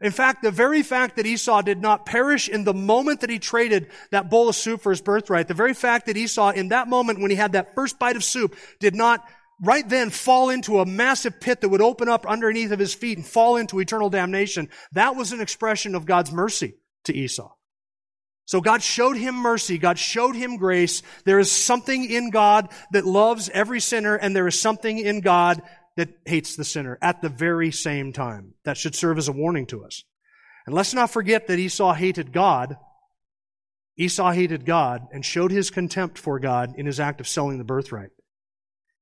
In 0.00 0.10
fact, 0.10 0.42
the 0.42 0.50
very 0.50 0.82
fact 0.82 1.14
that 1.14 1.26
Esau 1.26 1.62
did 1.62 1.80
not 1.80 2.04
perish 2.04 2.48
in 2.48 2.64
the 2.64 2.74
moment 2.74 3.20
that 3.20 3.30
he 3.30 3.38
traded 3.38 3.86
that 4.10 4.28
bowl 4.28 4.48
of 4.48 4.56
soup 4.56 4.80
for 4.80 4.90
his 4.90 5.00
birthright, 5.00 5.46
the 5.46 5.54
very 5.54 5.74
fact 5.74 6.06
that 6.06 6.16
Esau 6.16 6.50
in 6.50 6.70
that 6.70 6.88
moment 6.88 7.20
when 7.20 7.30
he 7.30 7.36
had 7.36 7.52
that 7.52 7.76
first 7.76 8.00
bite 8.00 8.16
of 8.16 8.24
soup 8.24 8.56
did 8.80 8.96
not 8.96 9.24
right 9.62 9.88
then 9.88 10.10
fall 10.10 10.50
into 10.50 10.80
a 10.80 10.86
massive 10.86 11.38
pit 11.40 11.60
that 11.60 11.68
would 11.68 11.80
open 11.80 12.08
up 12.08 12.26
underneath 12.26 12.72
of 12.72 12.80
his 12.80 12.94
feet 12.94 13.16
and 13.16 13.24
fall 13.24 13.54
into 13.54 13.78
eternal 13.78 14.10
damnation, 14.10 14.68
that 14.90 15.14
was 15.14 15.30
an 15.30 15.40
expression 15.40 15.94
of 15.94 16.04
God's 16.04 16.32
mercy 16.32 16.74
to 17.04 17.14
Esau. 17.14 17.52
So 18.44 18.60
God 18.60 18.82
showed 18.82 19.16
him 19.16 19.36
mercy. 19.36 19.78
God 19.78 19.98
showed 19.98 20.34
him 20.34 20.56
grace. 20.56 21.02
There 21.24 21.38
is 21.38 21.50
something 21.50 22.04
in 22.04 22.30
God 22.30 22.68
that 22.90 23.06
loves 23.06 23.48
every 23.48 23.80
sinner, 23.80 24.16
and 24.16 24.34
there 24.34 24.48
is 24.48 24.60
something 24.60 24.98
in 24.98 25.20
God 25.20 25.62
that 25.96 26.10
hates 26.24 26.56
the 26.56 26.64
sinner 26.64 26.98
at 27.00 27.22
the 27.22 27.28
very 27.28 27.70
same 27.70 28.12
time. 28.12 28.54
That 28.64 28.76
should 28.76 28.94
serve 28.94 29.18
as 29.18 29.28
a 29.28 29.32
warning 29.32 29.66
to 29.66 29.84
us. 29.84 30.04
And 30.66 30.74
let's 30.74 30.94
not 30.94 31.10
forget 31.10 31.46
that 31.46 31.58
Esau 31.58 31.92
hated 31.92 32.32
God. 32.32 32.76
Esau 33.96 34.32
hated 34.32 34.64
God 34.64 35.06
and 35.12 35.24
showed 35.24 35.50
his 35.50 35.70
contempt 35.70 36.18
for 36.18 36.38
God 36.38 36.74
in 36.76 36.86
his 36.86 37.00
act 37.00 37.20
of 37.20 37.28
selling 37.28 37.58
the 37.58 37.64
birthright. 37.64 38.10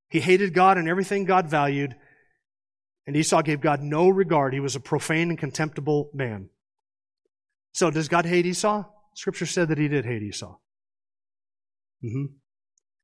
He 0.09 0.21
hated 0.21 0.53
God 0.53 0.79
and 0.79 0.89
everything 0.89 1.25
God 1.25 1.49
valued, 1.49 1.95
and 3.07 3.17
Esau 3.17 3.43
gave 3.43 3.61
God 3.61 3.81
no 3.81 4.09
regard. 4.09 4.53
He 4.53 4.61
was 4.61 4.75
a 4.75 4.81
profane 4.81 5.31
and 5.31 5.39
contemptible 5.39 6.11
man. 6.13 6.51
So, 7.73 7.91
does 7.91 8.09
God 8.09 8.27
hate 8.27 8.47
Esau? 8.47 8.85
Scripture 9.15 9.47
said 9.47 9.69
that 9.69 9.79
he 9.79 9.89
did 9.89 10.05
hate 10.05 10.23
Esau. 10.23 10.57
Mm-hmm. 12.05 12.27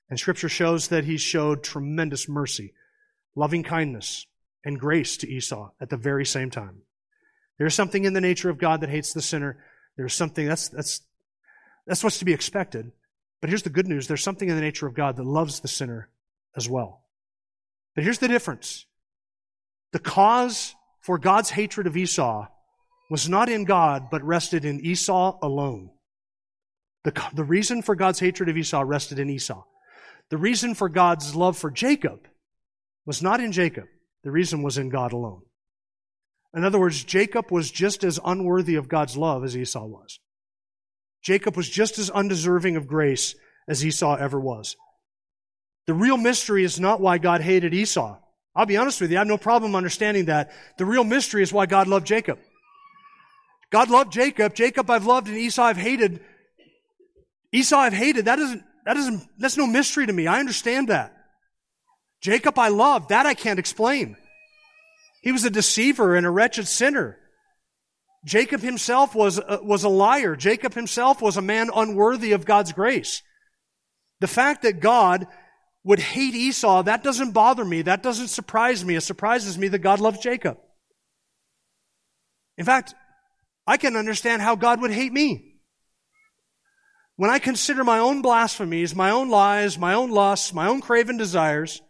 And 0.08 0.18
Scripture 0.18 0.48
shows 0.48 0.88
that 0.88 1.04
he 1.04 1.16
showed 1.16 1.62
tremendous 1.62 2.28
mercy 2.28 2.72
loving 3.36 3.62
kindness, 3.62 4.26
and 4.64 4.80
grace 4.80 5.18
to 5.18 5.30
Esau 5.30 5.70
at 5.80 5.90
the 5.90 5.96
very 5.96 6.26
same 6.26 6.50
time. 6.50 6.80
There's 7.58 7.74
something 7.74 8.04
in 8.04 8.14
the 8.14 8.20
nature 8.20 8.50
of 8.50 8.58
God 8.58 8.80
that 8.80 8.90
hates 8.90 9.12
the 9.12 9.22
sinner. 9.22 9.62
There's 9.96 10.14
something 10.14 10.46
that's 10.46 10.68
that's 10.68 11.02
that's 11.86 12.02
what's 12.02 12.18
to 12.18 12.24
be 12.24 12.32
expected. 12.32 12.90
But 13.40 13.50
here's 13.50 13.62
the 13.62 13.70
good 13.70 13.86
news. 13.86 14.08
There's 14.08 14.24
something 14.24 14.48
in 14.48 14.56
the 14.56 14.62
nature 14.62 14.86
of 14.86 14.94
God 14.94 15.16
that 15.16 15.24
loves 15.24 15.60
the 15.60 15.68
sinner 15.68 16.08
as 16.56 16.68
well. 16.68 17.04
But 17.94 18.02
here's 18.02 18.18
the 18.18 18.28
difference. 18.28 18.86
The 19.92 19.98
cause 19.98 20.74
for 21.02 21.18
God's 21.18 21.50
hatred 21.50 21.86
of 21.86 21.96
Esau 21.96 22.48
was 23.10 23.28
not 23.28 23.48
in 23.48 23.64
God, 23.64 24.08
but 24.10 24.24
rested 24.24 24.64
in 24.64 24.84
Esau 24.84 25.38
alone. 25.42 25.90
The, 27.06 27.22
the 27.34 27.44
reason 27.44 27.82
for 27.82 27.94
God's 27.94 28.18
hatred 28.18 28.48
of 28.48 28.56
Esau 28.56 28.82
rested 28.84 29.20
in 29.20 29.30
Esau. 29.30 29.62
The 30.28 30.36
reason 30.36 30.74
for 30.74 30.88
God's 30.88 31.36
love 31.36 31.56
for 31.56 31.70
Jacob 31.70 32.26
was 33.06 33.22
not 33.22 33.38
in 33.38 33.52
Jacob. 33.52 33.84
The 34.24 34.32
reason 34.32 34.64
was 34.64 34.76
in 34.76 34.88
God 34.88 35.12
alone. 35.12 35.42
In 36.52 36.64
other 36.64 36.80
words, 36.80 37.04
Jacob 37.04 37.52
was 37.52 37.70
just 37.70 38.02
as 38.02 38.18
unworthy 38.24 38.74
of 38.74 38.88
God's 38.88 39.16
love 39.16 39.44
as 39.44 39.56
Esau 39.56 39.86
was. 39.86 40.18
Jacob 41.22 41.56
was 41.56 41.70
just 41.70 41.96
as 42.00 42.10
undeserving 42.10 42.74
of 42.74 42.88
grace 42.88 43.36
as 43.68 43.86
Esau 43.86 44.16
ever 44.16 44.40
was. 44.40 44.74
The 45.86 45.94
real 45.94 46.16
mystery 46.16 46.64
is 46.64 46.80
not 46.80 47.00
why 47.00 47.18
God 47.18 47.40
hated 47.40 47.72
Esau. 47.72 48.18
I'll 48.52 48.66
be 48.66 48.78
honest 48.78 49.00
with 49.00 49.12
you, 49.12 49.18
I 49.18 49.20
have 49.20 49.28
no 49.28 49.38
problem 49.38 49.76
understanding 49.76 50.24
that. 50.24 50.50
The 50.76 50.84
real 50.84 51.04
mystery 51.04 51.44
is 51.44 51.52
why 51.52 51.66
God 51.66 51.86
loved 51.86 52.08
Jacob. 52.08 52.40
God 53.70 53.90
loved 53.90 54.12
Jacob. 54.12 54.56
Jacob 54.56 54.90
I've 54.90 55.06
loved 55.06 55.28
and 55.28 55.36
Esau 55.36 55.62
I've 55.62 55.76
hated. 55.76 56.20
Esau 57.52 57.76
I've 57.76 57.92
hated. 57.92 58.26
That 58.26 58.38
isn't, 58.38 58.64
that 58.84 58.96
isn't, 58.96 59.22
that's 59.38 59.56
no 59.56 59.66
mystery 59.66 60.06
to 60.06 60.12
me. 60.12 60.26
I 60.26 60.40
understand 60.40 60.88
that. 60.88 61.12
Jacob 62.20 62.58
I 62.58 62.68
love. 62.68 63.08
That 63.08 63.26
I 63.26 63.34
can't 63.34 63.58
explain. 63.58 64.16
He 65.22 65.32
was 65.32 65.44
a 65.44 65.50
deceiver 65.50 66.14
and 66.16 66.26
a 66.26 66.30
wretched 66.30 66.68
sinner. 66.68 67.18
Jacob 68.24 68.60
himself 68.60 69.14
was, 69.14 69.38
uh, 69.38 69.58
was 69.62 69.84
a 69.84 69.88
liar. 69.88 70.34
Jacob 70.36 70.74
himself 70.74 71.22
was 71.22 71.36
a 71.36 71.42
man 71.42 71.70
unworthy 71.74 72.32
of 72.32 72.44
God's 72.44 72.72
grace. 72.72 73.22
The 74.20 74.26
fact 74.26 74.62
that 74.62 74.80
God 74.80 75.26
would 75.84 76.00
hate 76.00 76.34
Esau, 76.34 76.82
that 76.82 77.04
doesn't 77.04 77.32
bother 77.32 77.64
me. 77.64 77.82
That 77.82 78.02
doesn't 78.02 78.28
surprise 78.28 78.84
me. 78.84 78.96
It 78.96 79.02
surprises 79.02 79.56
me 79.56 79.68
that 79.68 79.78
God 79.78 80.00
loves 80.00 80.18
Jacob. 80.18 80.58
In 82.58 82.64
fact, 82.64 82.94
I 83.66 83.76
can 83.76 83.96
understand 83.96 84.42
how 84.42 84.56
God 84.56 84.80
would 84.80 84.90
hate 84.90 85.12
me. 85.12 85.55
When 87.16 87.30
I 87.30 87.38
consider 87.38 87.82
my 87.82 87.98
own 87.98 88.20
blasphemies, 88.20 88.94
my 88.94 89.10
own 89.10 89.30
lies, 89.30 89.78
my 89.78 89.94
own 89.94 90.10
lusts, 90.10 90.52
my 90.52 90.66
own 90.68 90.82
craven 90.82 91.16
desires, 91.16 91.80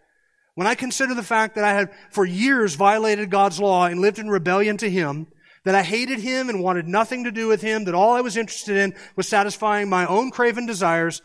when 0.54 0.68
I 0.68 0.76
consider 0.76 1.14
the 1.14 1.22
fact 1.22 1.56
that 1.56 1.64
I 1.64 1.72
had 1.72 1.90
for 2.10 2.24
years 2.24 2.76
violated 2.76 3.28
God's 3.28 3.60
law 3.60 3.86
and 3.86 4.00
lived 4.00 4.20
in 4.20 4.28
rebellion 4.28 4.76
to 4.78 4.88
Him, 4.88 5.26
that 5.64 5.74
I 5.74 5.82
hated 5.82 6.20
Him 6.20 6.48
and 6.48 6.62
wanted 6.62 6.86
nothing 6.86 7.24
to 7.24 7.32
do 7.32 7.48
with 7.48 7.60
Him, 7.60 7.84
that 7.84 7.94
all 7.94 8.14
I 8.14 8.20
was 8.20 8.36
interested 8.36 8.76
in 8.76 8.94
was 9.16 9.28
satisfying 9.28 9.88
my 9.88 10.06
own 10.06 10.30
craven 10.30 10.64
desires, 10.64 11.22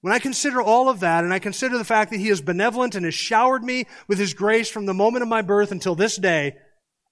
when 0.00 0.12
I 0.12 0.18
consider 0.18 0.60
all 0.60 0.88
of 0.88 1.00
that 1.00 1.22
and 1.22 1.32
I 1.32 1.38
consider 1.38 1.78
the 1.78 1.84
fact 1.84 2.10
that 2.10 2.20
He 2.20 2.30
is 2.30 2.40
benevolent 2.40 2.96
and 2.96 3.04
has 3.04 3.14
showered 3.14 3.62
me 3.62 3.86
with 4.08 4.18
His 4.18 4.34
grace 4.34 4.68
from 4.68 4.86
the 4.86 4.92
moment 4.92 5.22
of 5.22 5.28
my 5.28 5.42
birth 5.42 5.70
until 5.70 5.94
this 5.94 6.16
day, 6.16 6.56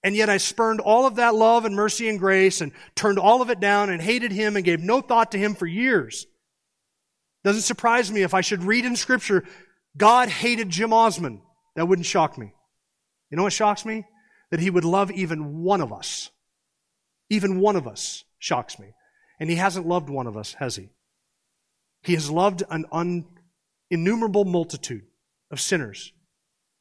and 0.03 0.17
yet 0.17 0.29
I 0.29 0.37
spurned 0.39 0.81
all 0.81 1.07
of 1.07 1.17
that 1.17 1.35
love 1.35 1.65
and 1.65 1.75
mercy 1.75 2.09
and 2.09 2.19
grace 2.19 2.61
and 2.61 2.73
turned 2.95 3.19
all 3.19 3.43
of 3.43 3.51
it 3.51 3.61
down 3.61 3.91
and 3.91 4.03
hated 4.03 4.33
Him 4.33 4.57
and 4.57 4.65
gave 4.65 4.81
no 4.81 5.01
thought 5.01 5.33
to 5.33 5.39
Him 5.39 5.55
for 5.55 5.67
years. 5.67 6.27
Doesn't 7.45 7.63
surprise 7.63 8.11
me 8.11 8.23
if 8.23 8.35
I 8.35 8.41
should 8.41 8.65
read 8.65 8.85
in 8.85 8.97
Scripture, 8.97 9.45
God 9.97 10.29
hated 10.29 10.71
Jim 10.71 10.93
Osman. 10.93 11.43
That 11.77 11.87
wouldn't 11.87 12.07
shock 12.07 12.37
me. 12.39 12.53
You 13.31 13.37
know 13.37 13.45
what 13.45 13.53
shocks 13.53 13.85
me? 13.85 14.05
That 14.51 14.61
he 14.61 14.71
would 14.71 14.85
love 14.85 15.11
even 15.11 15.63
one 15.63 15.81
of 15.81 15.93
us. 15.93 16.31
Even 17.31 17.61
one 17.61 17.77
of 17.77 17.89
us 17.89 18.25
shocks 18.39 18.79
me. 18.79 18.95
And 19.41 19.49
he 19.49 19.57
hasn't 19.57 19.87
loved 19.87 20.11
one 20.11 20.27
of 20.27 20.37
us, 20.37 20.55
has 20.55 20.77
he? 20.77 20.91
He 22.03 22.15
has 22.15 22.31
loved 22.31 22.63
an 22.71 22.85
un- 22.93 23.25
innumerable 23.91 24.45
multitude 24.45 25.05
of 25.51 25.61
sinners, 25.61 26.13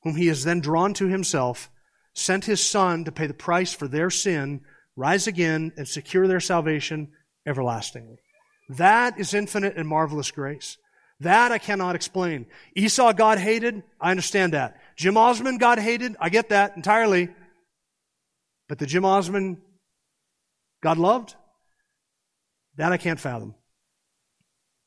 whom 0.03 0.15
he 0.15 0.27
has 0.27 0.43
then 0.43 0.59
drawn 0.59 0.93
to 0.95 1.07
himself, 1.07 1.69
sent 2.13 2.45
his 2.45 2.63
son 2.63 3.05
to 3.05 3.11
pay 3.11 3.27
the 3.27 3.33
price 3.33 3.73
for 3.73 3.87
their 3.87 4.09
sin, 4.09 4.61
rise 4.95 5.27
again, 5.27 5.71
and 5.77 5.87
secure 5.87 6.27
their 6.27 6.39
salvation 6.39 7.09
everlastingly. 7.45 8.17
That 8.69 9.19
is 9.19 9.33
infinite 9.33 9.75
and 9.77 9.87
marvelous 9.87 10.31
grace. 10.31 10.77
That 11.19 11.51
I 11.51 11.57
cannot 11.57 11.95
explain. 11.95 12.47
Esau 12.75 13.13
God 13.13 13.37
hated, 13.37 13.83
I 13.99 14.11
understand 14.11 14.53
that. 14.53 14.77
Jim 14.95 15.17
Osman 15.17 15.57
God 15.57 15.77
hated, 15.77 16.15
I 16.19 16.29
get 16.29 16.49
that 16.49 16.75
entirely. 16.75 17.29
But 18.67 18.79
the 18.79 18.85
Jim 18.85 19.05
Osman 19.05 19.61
God 20.81 20.97
loved, 20.97 21.35
that 22.77 22.91
I 22.91 22.97
can't 22.97 23.19
fathom. 23.19 23.53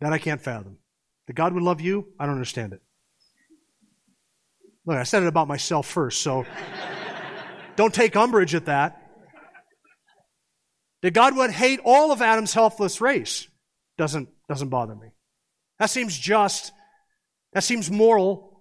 That 0.01 0.13
I 0.13 0.19
can't 0.19 0.41
fathom. 0.41 0.79
That 1.27 1.35
God 1.35 1.53
would 1.55 1.63
love 1.63 1.81
you, 1.81 2.09
I 2.19 2.27
don't 2.27 2.35
understand 2.35 2.73
it. 2.73 2.81
Look, 4.87 4.97
I 4.97 5.05
said 5.05 5.23
it 5.23 5.29
about 5.29 5.49
myself 5.49 5.87
first, 5.87 6.21
so 6.21 6.45
don't 7.77 7.95
take 7.95 8.17
umbrage 8.17 8.55
at 8.55 8.67
that. 8.67 9.01
That 11.03 11.13
God 11.13 11.37
would 11.37 11.51
hate 11.51 11.81
all 11.85 12.13
of 12.13 12.23
Adam's 12.23 12.55
helpless 12.55 13.01
race 13.01 13.47
doesn't, 13.99 14.29
doesn't 14.49 14.71
bother 14.71 14.95
me. 14.95 15.09
That 15.79 15.91
seems 15.91 16.17
just. 16.17 16.73
That 17.53 17.63
seems 17.63 17.91
moral. 17.91 18.55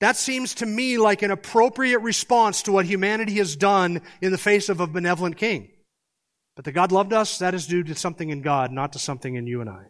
That 0.00 0.16
seems 0.16 0.54
to 0.56 0.66
me 0.66 0.98
like 0.98 1.22
an 1.22 1.30
appropriate 1.30 2.00
response 2.00 2.62
to 2.62 2.72
what 2.72 2.86
humanity 2.86 3.34
has 3.34 3.56
done 3.56 4.02
in 4.20 4.32
the 4.32 4.38
face 4.38 4.68
of 4.68 4.80
a 4.80 4.86
benevolent 4.86 5.36
king. 5.36 5.70
But 6.56 6.64
that 6.64 6.72
God 6.72 6.92
loved 6.92 7.12
us, 7.12 7.38
that 7.38 7.54
is 7.54 7.66
due 7.66 7.82
to 7.84 7.94
something 7.94 8.30
in 8.30 8.42
God, 8.42 8.70
not 8.70 8.92
to 8.92 8.98
something 8.98 9.34
in 9.34 9.46
you 9.46 9.60
and 9.60 9.70
I. 9.70 9.86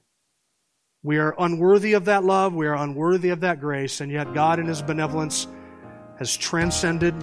We 1.03 1.19
are 1.19 1.35
unworthy 1.39 1.93
of 1.93 2.07
that 2.07 2.25
love, 2.25 2.55
we 2.55 2.67
are 2.67 2.77
unworthy 2.77 3.29
of 3.29 3.41
that 3.41 3.61
grace, 3.61 4.01
and 4.01 4.11
yet 4.11 4.33
God 4.33 4.59
in 4.59 4.67
His 4.67 4.81
benevolence 4.81 5.47
has 6.19 6.35
transcended, 6.35 7.15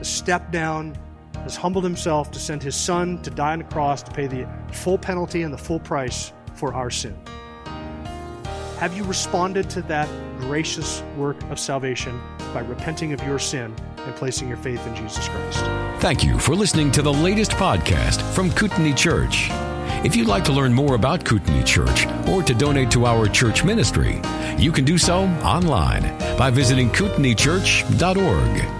has 0.00 0.08
stepped 0.08 0.50
down, 0.50 0.96
has 1.44 1.56
humbled 1.56 1.84
himself 1.84 2.30
to 2.30 2.38
send 2.38 2.62
his 2.62 2.74
son 2.74 3.20
to 3.22 3.30
die 3.30 3.52
on 3.52 3.58
the 3.58 3.64
cross 3.66 4.02
to 4.02 4.10
pay 4.10 4.26
the 4.26 4.48
full 4.72 4.96
penalty 4.96 5.42
and 5.42 5.52
the 5.52 5.58
full 5.58 5.78
price 5.78 6.32
for 6.54 6.72
our 6.72 6.90
sin. 6.90 7.16
Have 8.78 8.96
you 8.96 9.04
responded 9.04 9.68
to 9.70 9.82
that 9.82 10.08
gracious 10.38 11.02
work 11.16 11.36
of 11.50 11.58
salvation 11.58 12.18
by 12.54 12.60
repenting 12.60 13.12
of 13.12 13.22
your 13.24 13.38
sin 13.38 13.76
and 13.98 14.16
placing 14.16 14.48
your 14.48 14.56
faith 14.56 14.84
in 14.86 14.96
Jesus 14.96 15.28
Christ? 15.28 15.58
Thank 16.00 16.24
you 16.24 16.38
for 16.38 16.54
listening 16.54 16.90
to 16.92 17.02
the 17.02 17.12
latest 17.12 17.50
podcast 17.52 18.22
from 18.32 18.50
Kootenai 18.52 18.94
Church. 18.94 19.48
If 20.02 20.16
you'd 20.16 20.28
like 20.28 20.44
to 20.44 20.52
learn 20.52 20.72
more 20.72 20.94
about 20.94 21.26
Kootenai 21.26 21.62
Church 21.64 22.06
or 22.26 22.42
to 22.42 22.54
donate 22.54 22.90
to 22.92 23.04
our 23.04 23.28
church 23.28 23.64
ministry, 23.64 24.22
you 24.56 24.72
can 24.72 24.86
do 24.86 24.96
so 24.96 25.24
online 25.44 26.02
by 26.38 26.48
visiting 26.48 26.88
kootenaichurch.org. 26.88 28.79